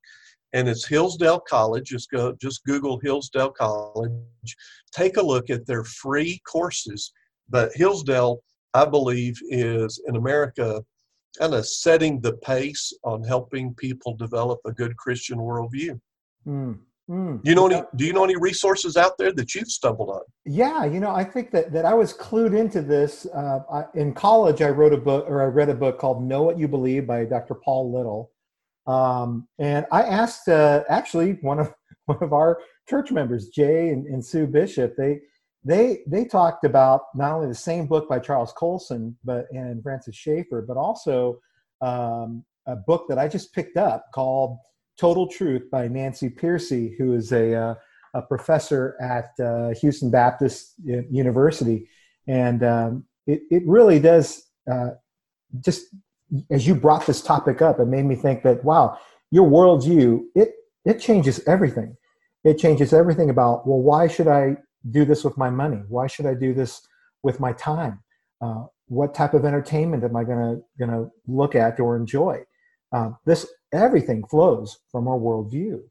And 0.52 0.68
it's 0.68 0.87
Hillsdale 0.87 1.40
College. 1.40 1.88
Just 1.88 2.11
go, 2.11 2.35
just 2.40 2.64
Google 2.64 3.00
Hillsdale 3.02 3.50
College. 3.50 4.12
Take 4.92 5.16
a 5.16 5.23
look 5.23 5.50
at 5.50 5.66
their 5.66 5.85
free 5.85 6.40
courses. 6.47 7.12
But 7.49 7.73
Hillsdale, 7.75 8.40
I 8.75 8.85
believe, 8.85 9.37
is 9.49 10.00
in 10.06 10.16
America 10.16 10.83
kind 11.38 11.54
of 11.54 11.66
setting 11.66 12.21
the 12.21 12.35
pace 12.38 12.92
on 13.04 13.23
helping 13.23 13.75
people 13.75 14.16
develop 14.16 14.61
a 14.64 14.73
good 14.73 14.97
Christian 14.97 15.38
worldview. 15.38 16.00
Mm. 16.47 16.78
Mm, 17.08 17.40
you 17.44 17.54
know 17.54 17.66
any? 17.66 17.82
Do 17.94 18.04
you 18.04 18.12
know 18.12 18.25
any 18.25 18.36
resources 18.36 18.96
out 18.96 19.16
there 19.16 19.32
that 19.32 19.54
you've 19.54 19.70
stumbled 19.70 20.10
on? 20.10 20.22
Yeah, 20.44 20.84
you 20.84 20.98
know, 20.98 21.10
I 21.10 21.22
think 21.22 21.52
that 21.52 21.72
that 21.72 21.84
I 21.84 21.94
was 21.94 22.12
clued 22.12 22.58
into 22.58 22.82
this 22.82 23.26
uh, 23.26 23.60
I, 23.72 23.84
in 23.94 24.12
college. 24.12 24.60
I 24.60 24.70
wrote 24.70 24.92
a 24.92 24.96
book, 24.96 25.25
or 25.28 25.40
I 25.40 25.46
read 25.46 25.68
a 25.68 25.75
book 25.75 26.00
called 26.00 26.25
"Know 26.25 26.42
What 26.42 26.58
You 26.58 26.66
Believe" 26.66 27.06
by 27.06 27.25
Dr. 27.25 27.54
Paul 27.54 27.92
Little, 27.92 28.32
um, 28.88 29.46
and 29.60 29.86
I 29.92 30.02
asked 30.02 30.48
uh, 30.48 30.82
actually 30.88 31.34
one 31.42 31.60
of 31.60 31.72
one 32.06 32.18
of 32.20 32.32
our 32.32 32.58
church 32.88 33.12
members, 33.12 33.48
Jay 33.50 33.90
and, 33.90 34.06
and 34.06 34.25
Sue 34.25 34.48
Bishop. 34.48 34.96
They 34.96 35.20
they 35.62 36.00
they 36.08 36.25
talked 36.25 36.64
about 36.64 37.02
not 37.14 37.32
only 37.34 37.46
the 37.46 37.54
same 37.54 37.86
book 37.86 38.08
by 38.08 38.18
Charles 38.18 38.52
Colson, 38.52 39.16
but 39.22 39.46
and 39.52 39.80
Francis 39.80 40.16
Schaeffer, 40.16 40.64
but 40.66 40.76
also 40.76 41.38
um, 41.82 42.44
a 42.66 42.75
book 42.75 43.06
that 43.08 43.18
I 43.18 43.28
just 43.28 43.54
picked 43.54 43.76
up 43.76 44.06
called 44.12 44.58
Total 44.99 45.26
Truth 45.29 45.71
by 45.71 45.88
Nancy 45.88 46.31
Pearcey, 46.31 46.97
who 46.97 47.15
is 47.15 47.33
a, 47.33 47.55
uh, 47.55 47.75
a 48.15 48.23
professor 48.23 48.97
at 49.00 49.31
uh, 49.45 49.75
Houston 49.81 50.11
Baptist 50.11 50.75
University. 50.85 51.88
And 52.26 52.62
um, 52.65 53.05
it, 53.26 53.43
it 53.50 53.62
really 53.67 54.00
does 54.00 54.43
uh, 54.71 54.91
just, 55.61 55.87
as 56.50 56.67
you 56.67 56.75
brought 56.75 57.07
this 57.07 57.23
topic 57.23 57.62
up, 57.62 57.79
it 57.79 57.87
made 57.87 58.05
me 58.05 58.17
think 58.17 58.43
that, 58.43 58.65
wow, 58.65 58.99
your 59.31 59.49
worldview, 59.49 60.23
it, 60.35 60.55
it 60.85 60.99
changes 60.99 61.41
everything. 61.47 61.97
It 62.45 62.59
changes 62.59 62.93
everything 62.93 63.31
about, 63.31 63.67
well, 63.67 63.81
why 63.81 64.07
should 64.07 64.29
I 64.29 64.57
do 64.91 65.05
this 65.05 65.25
with 65.25 65.37
my 65.37 65.50
money? 65.50 65.83
Why 65.88 66.07
should 66.07 66.26
I 66.26 66.35
do 66.35 66.55
this 66.55 66.81
with 67.23 67.41
my 67.41 67.53
time? 67.53 68.03
Uh, 68.41 68.65
what 68.88 69.15
type 69.15 69.35
of 69.35 69.45
entertainment 69.45 70.05
am 70.05 70.15
I 70.17 70.25
going 70.25 70.38
to 70.38 70.62
going 70.79 70.91
to 70.91 71.11
look 71.26 71.55
at 71.55 71.81
or 71.81 71.97
enjoy? 71.97 72.45
Uh, 72.93 73.11
this 73.25 73.47
everything 73.76 74.25
flows 74.26 74.78
from 74.90 75.09
our 75.09 75.18
worldview. 75.18 75.83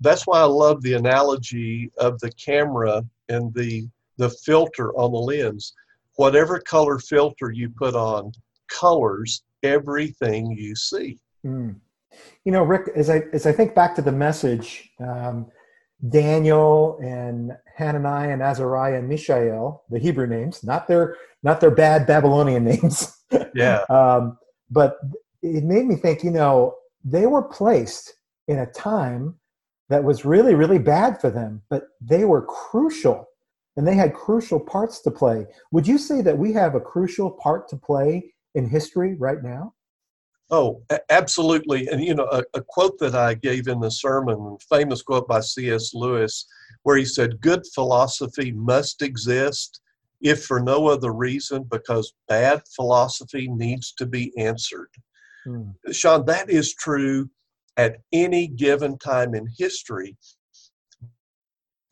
That's 0.00 0.26
why 0.26 0.40
I 0.40 0.44
love 0.44 0.82
the 0.82 0.94
analogy 0.94 1.90
of 1.98 2.18
the 2.20 2.32
camera 2.32 3.04
and 3.28 3.52
the 3.54 3.88
the 4.16 4.30
filter 4.30 4.92
on 4.96 5.12
the 5.12 5.18
lens. 5.18 5.72
Whatever 6.16 6.60
color 6.60 6.98
filter 6.98 7.50
you 7.50 7.70
put 7.70 7.94
on 7.94 8.32
colors 8.68 9.42
everything 9.62 10.50
you 10.52 10.74
see. 10.74 11.18
Mm. 11.44 11.76
You 12.44 12.52
know, 12.52 12.62
Rick, 12.62 12.90
as 12.96 13.08
I 13.08 13.22
as 13.32 13.46
I 13.46 13.52
think 13.52 13.74
back 13.74 13.94
to 13.96 14.02
the 14.02 14.12
message, 14.12 14.90
um, 15.00 15.46
Daniel 16.08 16.98
and 17.02 17.52
Hananiah 17.76 18.30
and 18.30 18.42
Azariah 18.42 18.98
and 18.98 19.08
Mishael, 19.08 19.84
the 19.90 19.98
Hebrew 19.98 20.26
names, 20.26 20.64
not 20.64 20.88
their 20.88 21.16
not 21.42 21.60
their 21.60 21.70
bad 21.70 22.06
Babylonian 22.06 22.64
names. 22.72 23.16
Yeah. 23.54 23.82
um, 23.88 24.38
but 24.70 24.98
it 25.42 25.64
made 25.64 25.86
me 25.86 25.96
think, 25.96 26.22
you 26.22 26.30
know, 26.30 26.74
they 27.04 27.26
were 27.26 27.42
placed 27.42 28.14
in 28.48 28.58
a 28.58 28.66
time 28.66 29.36
that 29.88 30.04
was 30.04 30.24
really, 30.24 30.54
really 30.54 30.78
bad 30.78 31.20
for 31.20 31.30
them, 31.30 31.62
but 31.68 31.88
they 32.00 32.24
were 32.24 32.42
crucial 32.42 33.26
and 33.76 33.86
they 33.86 33.94
had 33.94 34.14
crucial 34.14 34.60
parts 34.60 35.00
to 35.00 35.10
play. 35.10 35.46
Would 35.72 35.86
you 35.86 35.98
say 35.98 36.22
that 36.22 36.36
we 36.36 36.52
have 36.52 36.74
a 36.74 36.80
crucial 36.80 37.30
part 37.30 37.68
to 37.68 37.76
play 37.76 38.32
in 38.54 38.68
history 38.68 39.14
right 39.14 39.42
now? 39.42 39.74
Oh, 40.50 40.82
absolutely. 41.10 41.86
And, 41.88 42.02
you 42.02 42.14
know, 42.14 42.26
a, 42.26 42.42
a 42.54 42.60
quote 42.60 42.98
that 42.98 43.14
I 43.14 43.34
gave 43.34 43.68
in 43.68 43.78
the 43.78 43.90
sermon, 43.90 44.58
famous 44.68 45.00
quote 45.00 45.28
by 45.28 45.40
C.S. 45.40 45.94
Lewis, 45.94 46.46
where 46.82 46.96
he 46.96 47.04
said, 47.04 47.40
Good 47.40 47.62
philosophy 47.72 48.50
must 48.50 49.00
exist, 49.00 49.80
if 50.20 50.44
for 50.44 50.60
no 50.60 50.88
other 50.88 51.12
reason, 51.12 51.64
because 51.70 52.12
bad 52.26 52.62
philosophy 52.74 53.48
needs 53.48 53.92
to 53.92 54.06
be 54.06 54.36
answered. 54.36 54.90
Hmm. 55.44 55.70
Sean, 55.90 56.24
that 56.26 56.50
is 56.50 56.74
true 56.74 57.30
at 57.76 57.98
any 58.12 58.46
given 58.46 58.98
time 58.98 59.34
in 59.34 59.46
history. 59.58 60.16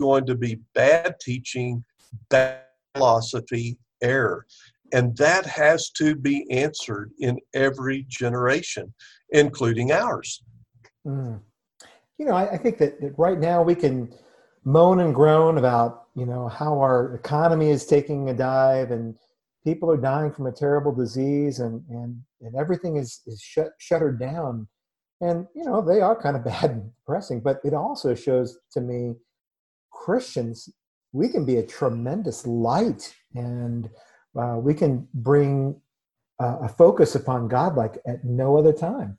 Going 0.01 0.27
to 0.27 0.35
be 0.35 0.61
bad 0.75 1.17
teaching, 1.21 1.85
bad 2.31 2.63
philosophy, 2.95 3.79
error. 4.03 4.47
And 4.93 5.17
that 5.19 5.45
has 5.47 5.91
to 5.91 6.15
be 6.15 6.51
answered 6.51 7.11
in 7.19 7.39
every 7.55 8.07
generation, 8.09 8.95
including 9.31 9.93
ours. 9.93 10.43
Mm. 11.07 11.41
You 12.19 12.27
know, 12.27 12.33
I, 12.33 12.53
I 12.53 12.57
think 12.57 12.79
that, 12.79 13.01
that 13.01 13.19
right 13.19 13.39
now 13.39 13.63
we 13.63 13.75
can 13.75 14.13
moan 14.65 15.01
and 15.01 15.15
groan 15.15 15.59
about, 15.59 16.07
you 16.15 16.27
know, 16.27 16.49
how 16.49 16.79
our 16.81 17.15
economy 17.15 17.71
is 17.71 17.87
taking 17.87 18.31
a 18.31 18.35
dive 18.35 18.91
and 18.91 19.15
people 19.65 19.91
are 19.91 19.97
dying 19.97 20.33
from 20.33 20.47
a 20.47 20.53
terrible 20.53 20.93
disease 20.93 21.61
and 21.61 21.85
and 21.91 22.21
and 22.41 22.55
everything 22.57 22.97
is 22.97 23.21
is 23.27 23.41
shut 23.41 23.71
shuttered 23.79 24.19
down. 24.19 24.69
And 25.21 25.47
you 25.55 25.65
know 25.65 25.81
they 25.81 26.01
are 26.01 26.21
kind 26.21 26.37
of 26.37 26.45
bad 26.53 26.71
and 26.71 26.91
depressing 26.95 27.41
but 27.41 27.61
it 27.65 27.75
also 27.75 28.15
shows 28.15 28.59
to 28.73 28.81
me 28.81 29.15
christians 29.91 30.69
we 31.13 31.29
can 31.29 31.45
be 31.45 31.57
a 31.57 31.67
tremendous 31.67 32.47
light 32.47 33.15
and 33.35 33.89
uh, 34.39 34.57
we 34.59 34.75
can 34.75 35.09
bring 35.15 35.75
uh, 36.39 36.59
a 36.63 36.69
focus 36.69 37.15
upon 37.15 37.49
god 37.49 37.75
like 37.77 37.99
at 38.07 38.25
no 38.25 38.57
other 38.57 38.73
time. 38.73 39.19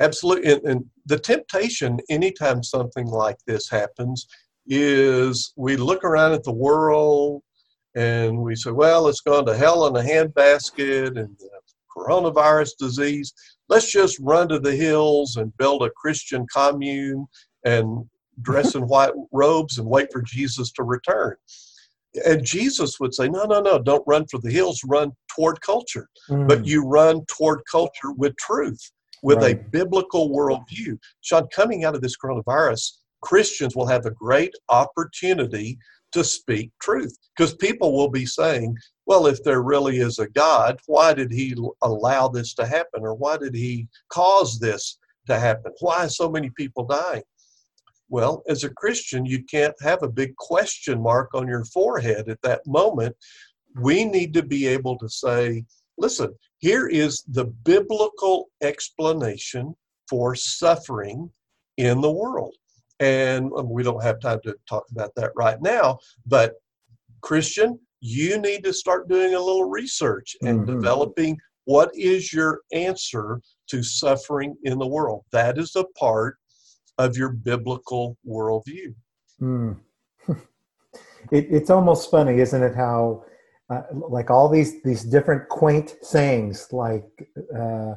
Absolutely 0.00 0.52
and, 0.52 0.62
and 0.64 0.84
the 1.04 1.18
temptation 1.18 1.98
anytime 2.08 2.62
something 2.62 3.06
like 3.06 3.36
this 3.46 3.68
happens 3.68 4.26
is 4.66 5.52
we 5.56 5.76
look 5.76 6.04
around 6.04 6.32
at 6.32 6.44
the 6.44 6.52
world 6.52 7.42
and 7.94 8.38
we 8.38 8.54
say 8.54 8.70
well, 8.70 9.08
it's 9.08 9.20
gone 9.20 9.44
to 9.46 9.56
hell 9.56 9.86
in 9.86 9.96
a 9.96 10.08
handbasket, 10.08 11.18
and 11.18 11.36
of 11.40 11.57
coronavirus 11.98 12.70
disease. 12.78 13.32
Let's 13.68 13.90
just 13.90 14.18
run 14.20 14.48
to 14.48 14.58
the 14.58 14.74
hills 14.74 15.36
and 15.36 15.56
build 15.56 15.82
a 15.82 15.90
Christian 15.90 16.46
commune 16.52 17.26
and 17.64 18.04
dress 18.42 18.74
in 18.74 18.82
white 18.88 19.12
robes 19.32 19.78
and 19.78 19.88
wait 19.88 20.08
for 20.12 20.22
Jesus 20.22 20.72
to 20.72 20.82
return. 20.82 21.36
And 22.24 22.44
Jesus 22.44 22.98
would 23.00 23.14
say, 23.14 23.28
No, 23.28 23.44
no, 23.44 23.60
no, 23.60 23.78
don't 23.78 24.06
run 24.06 24.26
for 24.30 24.38
the 24.38 24.50
hills, 24.50 24.80
run 24.86 25.12
toward 25.34 25.60
culture. 25.60 26.08
Mm. 26.30 26.48
But 26.48 26.66
you 26.66 26.84
run 26.84 27.24
toward 27.26 27.60
culture 27.70 28.12
with 28.16 28.36
truth, 28.36 28.80
with 29.22 29.38
right. 29.38 29.56
a 29.56 29.62
biblical 29.70 30.30
worldview. 30.30 30.98
Sean, 31.20 31.46
coming 31.54 31.84
out 31.84 31.94
of 31.94 32.00
this 32.00 32.16
coronavirus, 32.16 32.92
Christians 33.20 33.76
will 33.76 33.86
have 33.86 34.06
a 34.06 34.10
great 34.10 34.54
opportunity 34.68 35.78
to 36.12 36.24
speak 36.24 36.70
truth 36.80 37.16
because 37.36 37.54
people 37.54 37.92
will 37.94 38.08
be 38.08 38.24
saying, 38.24 38.76
well, 39.08 39.26
if 39.26 39.42
there 39.42 39.62
really 39.62 40.00
is 40.00 40.18
a 40.18 40.28
God, 40.28 40.78
why 40.84 41.14
did 41.14 41.32
he 41.32 41.56
allow 41.80 42.28
this 42.28 42.52
to 42.54 42.66
happen? 42.66 43.00
Or 43.02 43.14
why 43.14 43.38
did 43.38 43.54
he 43.54 43.88
cause 44.10 44.58
this 44.58 44.98
to 45.26 45.38
happen? 45.38 45.72
Why 45.80 46.06
so 46.08 46.30
many 46.30 46.50
people 46.50 46.84
dying? 46.84 47.22
Well, 48.10 48.42
as 48.48 48.64
a 48.64 48.68
Christian, 48.68 49.24
you 49.24 49.44
can't 49.44 49.74
have 49.80 50.02
a 50.02 50.10
big 50.10 50.36
question 50.36 51.02
mark 51.02 51.30
on 51.32 51.48
your 51.48 51.64
forehead 51.64 52.28
at 52.28 52.42
that 52.42 52.60
moment. 52.66 53.16
We 53.80 54.04
need 54.04 54.34
to 54.34 54.42
be 54.42 54.66
able 54.66 54.98
to 54.98 55.08
say, 55.08 55.64
listen, 55.96 56.34
here 56.58 56.86
is 56.86 57.24
the 57.28 57.46
biblical 57.46 58.50
explanation 58.62 59.74
for 60.06 60.34
suffering 60.34 61.30
in 61.78 62.02
the 62.02 62.12
world. 62.12 62.54
And 63.00 63.50
um, 63.56 63.70
we 63.70 63.82
don't 63.82 64.02
have 64.02 64.20
time 64.20 64.40
to 64.44 64.54
talk 64.68 64.84
about 64.90 65.14
that 65.16 65.32
right 65.34 65.62
now, 65.62 65.98
but 66.26 66.56
Christian, 67.22 67.78
you 68.00 68.38
need 68.38 68.64
to 68.64 68.72
start 68.72 69.08
doing 69.08 69.34
a 69.34 69.40
little 69.40 69.68
research 69.68 70.36
and 70.42 70.60
mm-hmm. 70.60 70.74
developing 70.74 71.38
what 71.64 71.90
is 71.94 72.32
your 72.32 72.60
answer 72.72 73.40
to 73.68 73.82
suffering 73.82 74.56
in 74.64 74.78
the 74.78 74.86
world. 74.86 75.24
That 75.32 75.58
is 75.58 75.76
a 75.76 75.84
part 75.98 76.36
of 76.96 77.16
your 77.16 77.30
biblical 77.30 78.16
worldview. 78.26 78.94
Mm. 79.40 79.78
it, 80.28 80.36
it's 81.30 81.70
almost 81.70 82.10
funny, 82.10 82.40
isn't 82.40 82.62
it? 82.62 82.74
How 82.74 83.24
uh, 83.70 83.82
like 83.92 84.30
all 84.30 84.48
these 84.48 84.82
these 84.82 85.04
different 85.04 85.48
quaint 85.48 85.96
sayings, 86.02 86.68
like 86.72 87.04
uh, 87.54 87.94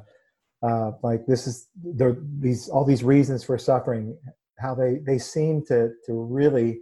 uh, 0.61 0.91
like 1.01 1.25
this 1.25 1.47
is 1.47 1.69
there 1.75 2.17
these 2.39 2.67
all 2.69 2.83
these 2.83 3.03
reasons 3.03 3.43
for 3.43 3.57
suffering, 3.57 4.17
how 4.59 4.75
they 4.75 4.99
they 5.05 5.17
seem 5.17 5.65
to 5.67 5.91
to 6.05 6.13
really 6.13 6.79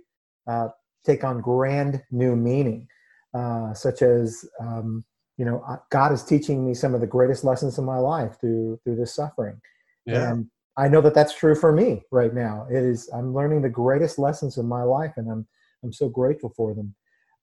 uh, 0.48 0.70
take 1.06 1.24
on 1.24 1.40
grand 1.40 2.02
new 2.12 2.36
meaning, 2.36 2.88
uh, 3.34 3.74
such 3.74 4.02
as 4.02 4.46
um, 4.60 5.04
you 5.38 5.46
know 5.46 5.64
God 5.92 6.12
is 6.12 6.24
teaching 6.24 6.66
me 6.66 6.74
some 6.74 6.94
of 6.94 7.02
the 7.02 7.08
greatest 7.08 7.44
lessons 7.44 7.78
in 7.78 7.86
my 7.86 7.98
life 7.98 8.38
through 8.40 8.80
through 8.84 8.96
this 8.96 9.16
suffering, 9.16 9.60
yeah. 10.06 10.32
and 10.32 10.50
I 10.78 10.88
know 10.88 11.02
that 11.02 11.14
that's 11.14 11.36
true 11.36 11.56
for 11.56 11.72
me 11.72 12.04
right 12.12 12.34
now. 12.34 12.68
It 12.70 12.84
is. 12.84 13.10
I'm 13.14 13.34
learning 13.34 13.62
the 13.62 13.70
greatest 13.70 14.18
lessons 14.18 14.58
in 14.58 14.66
my 14.66 14.84
life, 14.84 15.14
and 15.18 15.30
I'm 15.30 15.48
I'm 15.84 15.94
so 15.94 16.10
grateful 16.10 16.54
for 16.56 16.74
them. 16.74 16.96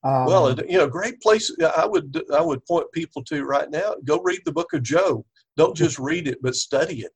Um, 0.04 0.26
well, 0.26 0.54
you 0.68 0.78
know, 0.78 0.86
great 0.86 1.20
place. 1.20 1.54
I 1.76 1.84
would 1.86 2.22
I 2.32 2.40
would 2.40 2.64
point 2.66 2.86
people 2.92 3.22
to 3.24 3.44
right 3.44 3.70
now. 3.70 3.96
Go 4.04 4.20
read 4.22 4.40
the 4.44 4.52
book 4.52 4.72
of 4.72 4.82
Job. 4.82 5.22
Don't 5.56 5.76
just 5.76 5.98
read 5.98 6.28
it, 6.28 6.38
but 6.42 6.54
study 6.54 7.00
it. 7.00 7.12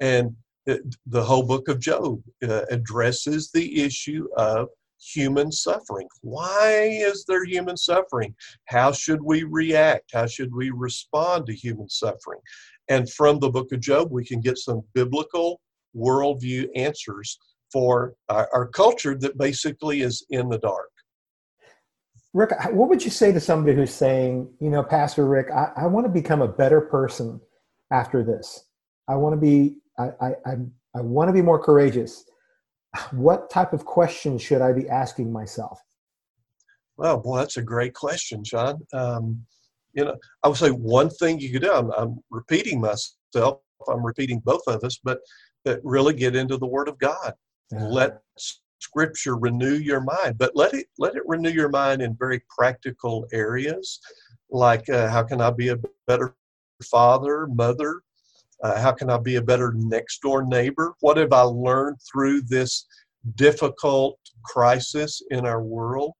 And 0.00 0.34
it, 0.66 0.82
the 1.06 1.22
whole 1.22 1.42
book 1.42 1.68
of 1.68 1.80
Job 1.80 2.22
uh, 2.46 2.62
addresses 2.70 3.50
the 3.50 3.82
issue 3.82 4.28
of 4.36 4.68
human 5.00 5.52
suffering. 5.52 6.08
Why 6.22 6.88
is 6.90 7.24
there 7.26 7.44
human 7.44 7.76
suffering? 7.76 8.34
How 8.66 8.92
should 8.92 9.22
we 9.22 9.42
react? 9.44 10.10
How 10.12 10.26
should 10.26 10.54
we 10.54 10.70
respond 10.70 11.46
to 11.46 11.54
human 11.54 11.88
suffering? 11.88 12.40
And 12.88 13.10
from 13.10 13.38
the 13.38 13.50
book 13.50 13.72
of 13.72 13.80
Job, 13.80 14.08
we 14.10 14.24
can 14.24 14.40
get 14.40 14.58
some 14.58 14.82
biblical 14.94 15.60
worldview 15.96 16.68
answers 16.76 17.38
for 17.72 18.14
our, 18.28 18.48
our 18.52 18.68
culture 18.68 19.16
that 19.18 19.38
basically 19.38 20.02
is 20.02 20.24
in 20.30 20.48
the 20.48 20.58
dark. 20.58 20.90
Rick, 22.32 22.50
what 22.72 22.88
would 22.88 23.04
you 23.04 23.10
say 23.10 23.30
to 23.30 23.40
somebody 23.40 23.76
who's 23.76 23.94
saying, 23.94 24.48
you 24.60 24.68
know, 24.68 24.82
Pastor 24.82 25.26
Rick, 25.26 25.48
I, 25.54 25.70
I 25.76 25.86
want 25.86 26.04
to 26.04 26.12
become 26.12 26.42
a 26.42 26.48
better 26.48 26.80
person 26.80 27.40
after 27.92 28.24
this. 28.24 28.66
I 29.08 29.14
want 29.14 29.34
to 29.34 29.40
be, 29.40 29.76
I, 29.98 30.10
I, 30.20 30.28
I, 30.44 30.52
I 30.96 31.00
want 31.00 31.28
to 31.28 31.32
be 31.32 31.42
more 31.42 31.62
courageous. 31.62 32.24
What 33.10 33.50
type 33.50 33.72
of 33.72 33.84
questions 33.84 34.42
should 34.42 34.62
I 34.62 34.72
be 34.72 34.88
asking 34.88 35.32
myself? 35.32 35.80
Well, 36.96 37.18
boy, 37.18 37.38
that's 37.38 37.56
a 37.56 37.62
great 37.62 37.94
question, 37.94 38.44
John. 38.44 38.80
Um, 38.92 39.44
you 39.92 40.04
know, 40.04 40.16
I 40.42 40.48
would 40.48 40.56
say 40.56 40.70
one 40.70 41.10
thing 41.10 41.40
you 41.40 41.52
could 41.52 41.62
do. 41.62 41.72
I'm, 41.72 41.90
I'm 41.92 42.20
repeating 42.30 42.80
myself. 42.80 43.60
I'm 43.88 44.04
repeating 44.04 44.40
both 44.40 44.62
of 44.66 44.82
us, 44.84 44.98
but 45.02 45.18
that 45.64 45.80
really 45.82 46.14
get 46.14 46.36
into 46.36 46.56
the 46.56 46.66
Word 46.66 46.88
of 46.88 46.98
God. 46.98 47.34
Yeah. 47.70 47.88
Let 47.88 48.18
Scripture 48.78 49.36
renew 49.36 49.74
your 49.74 50.00
mind, 50.00 50.38
but 50.38 50.52
let 50.54 50.74
it 50.74 50.86
let 50.98 51.16
it 51.16 51.22
renew 51.26 51.50
your 51.50 51.70
mind 51.70 52.02
in 52.02 52.16
very 52.16 52.42
practical 52.56 53.26
areas, 53.32 53.98
like 54.50 54.88
uh, 54.90 55.08
how 55.08 55.22
can 55.22 55.40
I 55.40 55.50
be 55.50 55.68
a 55.70 55.78
better 56.06 56.36
father, 56.82 57.46
mother? 57.46 58.02
Uh, 58.62 58.80
how 58.80 58.92
can 58.92 59.10
I 59.10 59.18
be 59.18 59.36
a 59.36 59.42
better 59.42 59.72
next 59.76 60.20
door 60.22 60.44
neighbor? 60.44 60.94
What 61.00 61.16
have 61.16 61.32
I 61.32 61.42
learned 61.42 61.98
through 62.10 62.42
this 62.42 62.86
difficult 63.36 64.18
crisis 64.44 65.22
in 65.30 65.46
our 65.46 65.62
world 65.62 66.12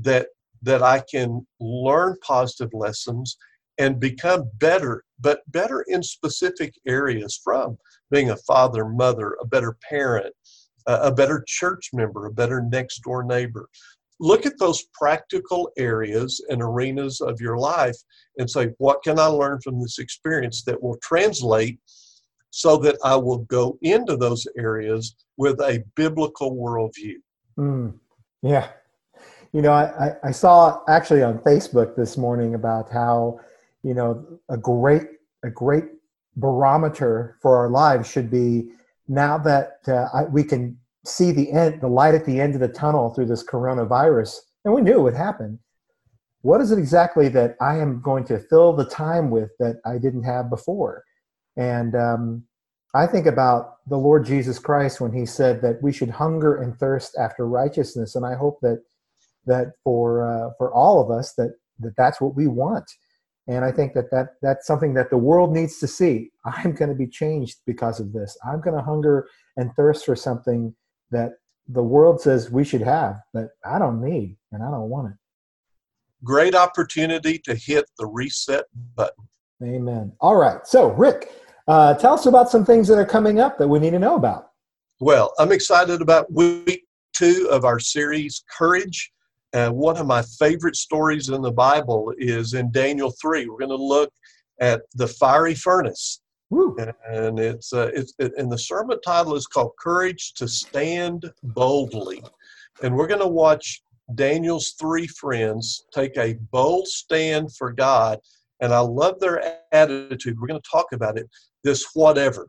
that 0.00 0.28
that 0.62 0.82
I 0.82 1.00
can 1.10 1.46
learn 1.60 2.16
positive 2.26 2.70
lessons 2.72 3.36
and 3.78 4.00
become 4.00 4.50
better, 4.54 5.04
but 5.20 5.40
better 5.48 5.84
in 5.88 6.02
specific 6.02 6.72
areas 6.86 7.38
from 7.42 7.76
being 8.10 8.30
a 8.30 8.36
father, 8.36 8.86
mother, 8.86 9.36
a 9.42 9.46
better 9.46 9.76
parent, 9.88 10.34
a 10.86 11.12
better 11.12 11.44
church 11.46 11.90
member, 11.92 12.26
a 12.26 12.32
better 12.32 12.62
next 12.62 13.00
door 13.02 13.24
neighbor. 13.24 13.68
Look 14.20 14.46
at 14.46 14.58
those 14.58 14.84
practical 14.94 15.70
areas 15.76 16.40
and 16.48 16.62
arenas 16.62 17.20
of 17.20 17.40
your 17.40 17.58
life 17.58 17.96
and 18.38 18.48
say, 18.48 18.70
what 18.78 19.02
can 19.02 19.18
I 19.18 19.26
learn 19.26 19.60
from 19.60 19.80
this 19.80 19.98
experience 19.98 20.62
that 20.64 20.80
will 20.80 20.96
translate 21.02 21.80
so 22.50 22.76
that 22.78 22.96
I 23.04 23.16
will 23.16 23.38
go 23.38 23.78
into 23.82 24.16
those 24.16 24.46
areas 24.56 25.16
with 25.36 25.60
a 25.60 25.82
biblical 25.96 26.54
worldview? 26.54 27.16
Mm, 27.58 27.98
yeah, 28.42 28.68
you 29.52 29.62
know, 29.62 29.72
I, 29.72 30.14
I 30.22 30.30
saw 30.32 30.80
actually 30.88 31.22
on 31.22 31.38
Facebook 31.38 31.94
this 31.94 32.16
morning 32.16 32.54
about 32.54 32.90
how, 32.90 33.40
you 33.82 33.94
know, 33.94 34.24
a 34.48 34.56
great 34.56 35.02
a 35.44 35.50
great 35.50 35.84
barometer 36.36 37.38
for 37.40 37.56
our 37.56 37.68
lives 37.68 38.10
should 38.10 38.30
be 38.30 38.70
now 39.06 39.38
that 39.38 39.78
uh, 39.86 40.08
I, 40.12 40.24
we 40.24 40.42
can 40.42 40.78
see 41.04 41.32
the 41.32 41.50
end, 41.52 41.80
the 41.80 41.88
light 41.88 42.14
at 42.14 42.24
the 42.24 42.40
end 42.40 42.54
of 42.54 42.60
the 42.60 42.68
tunnel 42.68 43.12
through 43.14 43.26
this 43.26 43.44
coronavirus, 43.44 44.38
and 44.64 44.74
we 44.74 44.82
knew 44.82 44.94
it 44.94 45.02
would 45.02 45.14
happen. 45.14 45.58
What 46.42 46.60
is 46.60 46.70
it 46.70 46.78
exactly 46.78 47.28
that 47.30 47.56
I 47.60 47.78
am 47.78 48.02
going 48.02 48.24
to 48.26 48.38
fill 48.38 48.74
the 48.74 48.84
time 48.84 49.30
with 49.30 49.50
that 49.58 49.80
I 49.86 49.98
didn't 49.98 50.24
have 50.24 50.50
before? 50.50 51.02
And 51.56 51.94
um, 51.94 52.44
I 52.94 53.06
think 53.06 53.26
about 53.26 53.76
the 53.88 53.96
Lord 53.96 54.26
Jesus 54.26 54.58
Christ 54.58 55.00
when 55.00 55.12
He 55.12 55.26
said 55.26 55.62
that 55.62 55.82
we 55.82 55.92
should 55.92 56.10
hunger 56.10 56.62
and 56.62 56.76
thirst 56.78 57.16
after 57.18 57.46
righteousness, 57.46 58.14
and 58.14 58.26
I 58.26 58.34
hope 58.34 58.58
that 58.62 58.82
that 59.46 59.72
for 59.82 60.24
uh, 60.24 60.50
for 60.58 60.72
all 60.72 61.00
of 61.00 61.10
us 61.10 61.34
that 61.34 61.54
that 61.80 61.94
that's 61.96 62.20
what 62.20 62.34
we 62.34 62.46
want 62.46 62.90
and 63.48 63.64
i 63.64 63.70
think 63.70 63.94
that, 63.94 64.10
that 64.10 64.34
that's 64.42 64.66
something 64.66 64.94
that 64.94 65.10
the 65.10 65.18
world 65.18 65.52
needs 65.52 65.78
to 65.78 65.86
see 65.86 66.30
i'm 66.44 66.72
going 66.72 66.88
to 66.88 66.94
be 66.94 67.06
changed 67.06 67.58
because 67.66 68.00
of 68.00 68.12
this 68.12 68.36
i'm 68.44 68.60
going 68.60 68.76
to 68.76 68.82
hunger 68.82 69.28
and 69.56 69.74
thirst 69.74 70.04
for 70.04 70.16
something 70.16 70.74
that 71.10 71.32
the 71.68 71.82
world 71.82 72.20
says 72.20 72.50
we 72.50 72.64
should 72.64 72.82
have 72.82 73.16
but 73.32 73.48
i 73.64 73.78
don't 73.78 74.02
need 74.02 74.36
and 74.52 74.62
i 74.62 74.70
don't 74.70 74.88
want 74.88 75.08
it. 75.08 75.14
Great 76.22 76.54
opportunity 76.54 77.38
to 77.38 77.54
hit 77.54 77.84
the 77.98 78.06
reset 78.06 78.64
button. 78.96 79.28
Amen. 79.62 80.10
All 80.20 80.36
right. 80.36 80.66
So 80.66 80.90
rick 80.92 81.30
uh, 81.66 81.94
tell 81.94 82.14
us 82.14 82.26
about 82.26 82.50
some 82.50 82.64
things 82.64 82.88
that 82.88 82.98
are 82.98 83.06
coming 83.06 83.40
up 83.40 83.58
that 83.58 83.68
we 83.68 83.78
need 83.78 83.90
to 83.90 83.98
know 83.98 84.16
about. 84.16 84.50
Well 85.00 85.32
i'm 85.38 85.52
excited 85.52 86.02
about 86.02 86.32
week 86.32 86.84
two 87.14 87.48
of 87.50 87.64
our 87.64 87.78
series 87.78 88.44
courage. 88.56 89.10
And 89.52 89.76
one 89.76 89.96
of 89.96 90.06
my 90.06 90.22
favorite 90.38 90.74
stories 90.74 91.28
in 91.28 91.40
the 91.40 91.52
Bible 91.52 92.12
is 92.18 92.54
in 92.54 92.72
Daniel 92.72 93.12
3. 93.22 93.46
We're 93.46 93.58
going 93.58 93.68
to 93.70 93.76
look 93.76 94.12
at 94.60 94.82
the 94.94 95.06
fiery 95.06 95.54
furnace. 95.54 96.20
Woo. 96.54 96.76
And 97.08 97.40
it's, 97.40 97.72
uh, 97.72 97.90
it's 97.94 98.14
it, 98.20 98.32
and 98.36 98.50
the 98.50 98.58
sermon 98.58 99.00
title 99.00 99.34
is 99.34 99.46
called 99.48 99.72
Courage 99.76 100.34
to 100.34 100.46
Stand 100.46 101.28
Boldly. 101.42 102.22
And 102.82 102.94
we're 102.94 103.08
going 103.08 103.20
to 103.20 103.26
watch 103.26 103.82
Daniel's 104.14 104.74
three 104.78 105.08
friends 105.08 105.86
take 105.92 106.16
a 106.16 106.34
bold 106.52 106.86
stand 106.86 107.52
for 107.56 107.72
God. 107.72 108.20
And 108.60 108.72
I 108.72 108.78
love 108.78 109.18
their 109.18 109.58
attitude. 109.72 110.38
We're 110.38 110.46
going 110.46 110.60
to 110.60 110.70
talk 110.70 110.92
about 110.92 111.18
it 111.18 111.28
this 111.64 111.88
whatever. 111.94 112.46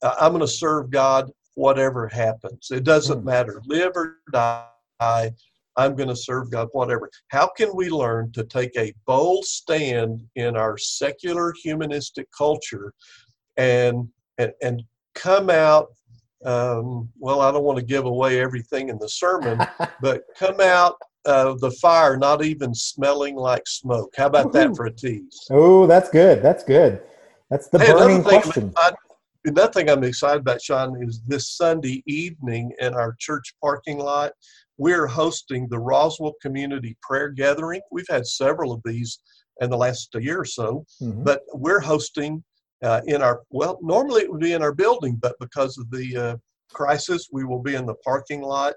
Uh, 0.00 0.14
I'm 0.18 0.32
going 0.32 0.40
to 0.40 0.48
serve 0.48 0.90
God 0.90 1.30
whatever 1.54 2.08
happens. 2.08 2.68
It 2.70 2.84
doesn't 2.84 3.20
mm. 3.20 3.24
matter, 3.24 3.60
live 3.66 3.92
or 3.94 4.20
die 4.32 5.32
I'm 5.76 5.96
going 5.96 6.08
to 6.08 6.16
serve 6.16 6.50
God, 6.50 6.68
whatever. 6.72 7.10
How 7.28 7.48
can 7.48 7.74
we 7.74 7.90
learn 7.90 8.32
to 8.32 8.44
take 8.44 8.76
a 8.76 8.94
bold 9.06 9.44
stand 9.44 10.22
in 10.36 10.56
our 10.56 10.78
secular 10.78 11.52
humanistic 11.62 12.28
culture 12.36 12.94
and 13.56 14.08
and, 14.38 14.52
and 14.62 14.82
come 15.14 15.50
out 15.50 15.88
um, 16.44 17.08
well, 17.18 17.40
I 17.40 17.50
don't 17.50 17.64
want 17.64 17.78
to 17.78 17.84
give 17.84 18.04
away 18.04 18.40
everything 18.40 18.90
in 18.90 18.98
the 18.98 19.08
sermon, 19.08 19.58
but 20.00 20.24
come 20.38 20.60
out 20.60 20.96
of 21.24 21.60
the 21.60 21.70
fire 21.70 22.16
not 22.16 22.44
even 22.44 22.74
smelling 22.74 23.34
like 23.34 23.66
smoke. 23.66 24.12
How 24.16 24.26
about 24.26 24.52
that 24.52 24.76
for 24.76 24.86
a 24.86 24.92
tease? 24.92 25.46
Oh, 25.50 25.86
that's 25.86 26.10
good. 26.10 26.42
That's 26.42 26.62
good. 26.62 27.00
That's 27.50 27.68
the 27.68 27.78
hey, 27.78 27.92
burning 27.92 28.22
question. 28.22 28.72
I, 28.76 28.92
another 29.44 29.72
thing 29.72 29.88
I'm 29.88 30.04
excited 30.04 30.40
about, 30.40 30.60
Sean, 30.60 31.02
is 31.02 31.22
this 31.26 31.52
Sunday 31.52 32.02
evening 32.06 32.72
in 32.78 32.94
our 32.94 33.16
church 33.18 33.54
parking 33.62 33.98
lot, 33.98 34.32
we're 34.76 35.06
hosting 35.06 35.68
the 35.68 35.78
Roswell 35.78 36.34
Community 36.42 36.96
Prayer 37.00 37.30
Gathering. 37.30 37.80
We've 37.90 38.08
had 38.10 38.26
several 38.26 38.72
of 38.72 38.82
these 38.84 39.18
in 39.60 39.70
the 39.70 39.76
last 39.76 40.14
year 40.14 40.40
or 40.40 40.44
so, 40.44 40.84
mm-hmm. 41.00 41.22
but 41.22 41.42
we're 41.54 41.80
hosting 41.80 42.42
uh, 42.82 43.00
in 43.06 43.22
our, 43.22 43.42
well, 43.50 43.78
normally 43.82 44.22
it 44.22 44.30
would 44.30 44.40
be 44.40 44.52
in 44.52 44.62
our 44.62 44.74
building, 44.74 45.16
but 45.20 45.36
because 45.40 45.78
of 45.78 45.90
the 45.90 46.16
uh, 46.16 46.36
crisis, 46.72 47.28
we 47.32 47.44
will 47.44 47.62
be 47.62 47.74
in 47.74 47.86
the 47.86 47.94
parking 48.04 48.42
lot 48.42 48.74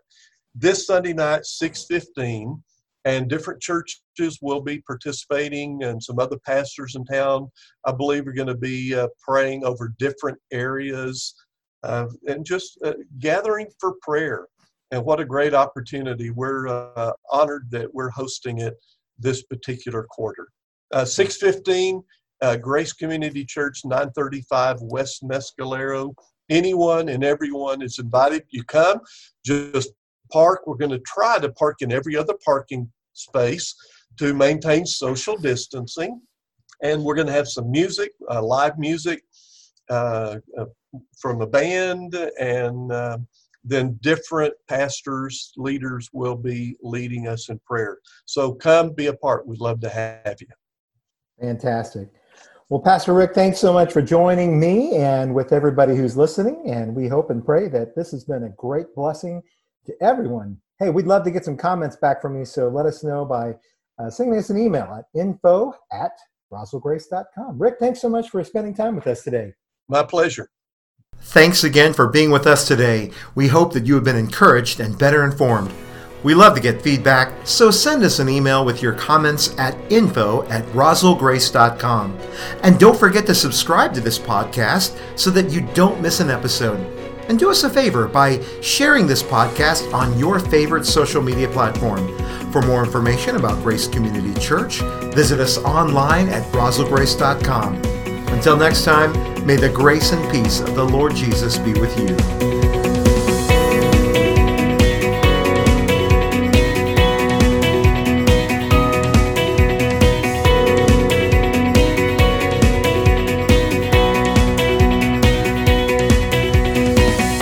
this 0.56 0.88
Sunday 0.88 1.14
night, 1.14 1.46
615 1.46 2.64
and 3.06 3.30
different 3.30 3.62
churches 3.62 4.40
will 4.42 4.60
be 4.60 4.82
participating 4.82 5.84
and 5.84 6.02
some 6.02 6.20
other 6.20 6.38
pastors 6.46 6.96
in 6.96 7.06
town 7.06 7.48
i 7.86 7.92
believe 7.92 8.28
are 8.28 8.34
going 8.34 8.48
to 8.48 8.56
be 8.56 8.94
uh, 8.94 9.08
praying 9.26 9.64
over 9.64 9.94
different 10.00 10.38
areas 10.52 11.36
uh, 11.84 12.08
and 12.28 12.46
just 12.46 12.78
uh, 12.84 12.94
gathering 13.20 13.68
for 13.80 13.94
prayer. 14.02 14.48
And 14.92 15.04
what 15.04 15.20
a 15.20 15.26
great 15.26 15.54
opportunity. 15.54 16.30
We're 16.30 16.68
uh, 16.68 17.12
honored 17.32 17.68
that 17.72 17.94
we're 17.94 18.10
hosting 18.10 18.60
it 18.60 18.76
this 19.20 19.44
particular 19.44 20.06
quarter. 20.10 20.48
Uh, 20.94 21.06
615 21.06 22.02
uh, 22.42 22.56
grace 22.56 22.94
community 22.94 23.44
church 23.44 23.82
935 23.86 24.78
west 24.82 25.24
mescalero 25.24 26.14
anyone 26.50 27.10
and 27.10 27.24
everyone 27.24 27.82
is 27.82 28.00
invited 28.00 28.44
you 28.50 28.64
come 28.64 29.00
just 29.44 29.92
park. 30.32 30.66
We're 30.66 30.76
going 30.76 30.92
to 30.92 31.00
try 31.00 31.40
to 31.40 31.52
park 31.52 31.82
in 31.82 31.92
every 31.92 32.16
other 32.16 32.34
parking 32.44 32.92
space 33.14 33.76
to 34.18 34.34
maintain 34.34 34.86
social 34.86 35.38
distancing. 35.38 36.22
And 36.84 37.04
we're 37.04 37.16
going 37.16 37.28
to 37.28 37.34
have 37.34 37.48
some 37.48 37.72
music, 37.72 38.12
uh, 38.30 38.44
live 38.44 38.78
music 38.78 39.24
uh, 39.90 40.38
uh, 40.58 40.66
from 41.18 41.42
a 41.42 41.48
band, 41.48 42.14
and 42.40 42.92
uh, 42.92 43.18
then 43.64 43.98
different 44.02 44.54
pastors, 44.70 45.54
leaders 45.58 46.10
will 46.14 46.36
be 46.36 46.76
leading 46.82 47.28
us 47.28 47.50
in 47.50 47.60
prayer. 47.66 47.98
So 48.26 48.54
come 48.54 48.92
be 48.94 49.08
a 49.08 49.14
part. 49.14 49.48
We'd 49.48 49.60
love 49.60 49.82
to 49.82 49.90
have 49.90 50.38
you. 50.40 50.48
Fantastic. 51.40 52.10
Well, 52.70 52.82
Pastor 52.82 53.14
Rick, 53.14 53.34
thanks 53.34 53.60
so 53.60 53.72
much 53.72 53.94
for 53.94 54.02
joining 54.02 54.60
me 54.60 54.98
and 54.98 55.34
with 55.34 55.54
everybody 55.54 55.96
who's 55.96 56.18
listening. 56.18 56.64
And 56.70 56.94
we 56.94 57.08
hope 57.08 57.30
and 57.30 57.46
pray 57.46 57.70
that 57.70 57.96
this 57.96 58.12
has 58.12 58.26
been 58.26 58.44
a 58.44 58.50
great 58.50 58.94
blessing 58.94 59.42
to 59.86 59.94
everyone. 60.02 60.58
Hey, 60.78 60.90
we'd 60.90 61.08
love 61.08 61.24
to 61.24 61.32
get 61.32 61.46
some 61.46 61.56
comments 61.56 61.96
back 61.96 62.22
from 62.22 62.38
you, 62.38 62.44
so 62.44 62.68
let 62.68 62.86
us 62.86 63.06
know 63.06 63.24
by 63.24 63.56
uh, 63.98 64.10
sending 64.10 64.38
us 64.38 64.50
an 64.50 64.58
email 64.58 64.84
at 64.84 65.06
info 65.18 65.74
at 65.94 66.12
roswellgrace.com. 66.52 67.58
Rick, 67.58 67.76
thanks 67.80 68.02
so 68.02 68.10
much 68.10 68.30
for 68.30 68.44
spending 68.44 68.74
time 68.74 68.98
with 68.98 69.08
us 69.08 69.24
today. 69.24 69.54
My 69.88 70.04
pleasure. 70.04 70.50
Thanks 71.20 71.64
again 71.64 71.94
for 71.94 72.10
being 72.10 72.32
with 72.32 72.46
us 72.46 72.68
today. 72.68 73.12
We 73.34 73.48
hope 73.48 73.72
that 73.74 73.86
you 73.86 73.96
have 73.96 74.04
been 74.04 74.18
encouraged 74.18 74.82
and 74.82 75.00
better 75.00 75.24
informed. 75.24 75.72
We 76.28 76.36
love 76.36 76.56
to 76.56 76.62
get 76.62 76.82
feedback, 76.82 77.32
so 77.46 77.72
send 77.72 78.04
us 78.04 78.20
an 78.20 78.28
email 78.28 78.66
with 78.66 78.82
your 78.82 78.92
comments 78.92 79.58
at 79.58 79.78
info 79.90 80.44
at 80.50 80.66
roswellgrace.com. 80.74 82.20
And 82.64 82.78
don't 82.78 83.00
forget 83.00 83.26
to 83.28 83.34
subscribe 83.34 83.94
to 83.94 84.02
this 84.02 84.20
podcast 84.20 85.00
so 85.18 85.30
that 85.30 85.52
you 85.52 85.62
don't 85.74 86.02
miss 86.02 86.20
an 86.20 86.30
episode. 86.30 86.86
And 87.30 87.40
do 87.40 87.50
us 87.50 87.64
a 87.64 87.70
favor 87.70 88.10
by 88.10 88.44
sharing 88.62 89.08
this 89.08 89.24
podcast 89.24 89.94
on 89.94 90.20
your 90.20 90.40
favorite 90.40 90.86
social 90.86 91.22
media 91.22 91.48
platform. 91.48 92.06
For 92.52 92.62
more 92.62 92.84
information 92.84 93.38
about 93.38 93.64
Grace 93.64 93.88
Community 93.88 94.38
Church, 94.38 94.82
visit 95.14 95.40
us 95.40 95.58
online 95.60 96.28
at 96.28 96.44
roswellgrace.com. 96.52 97.76
Until 98.34 98.58
next 98.58 98.84
time, 98.84 99.14
may 99.46 99.56
the 99.56 99.70
grace 99.70 100.12
and 100.12 100.30
peace 100.30 100.60
of 100.60 100.76
the 100.76 100.84
Lord 100.84 101.16
Jesus 101.16 101.58
be 101.58 101.72
with 101.72 101.98
you. 101.98 102.57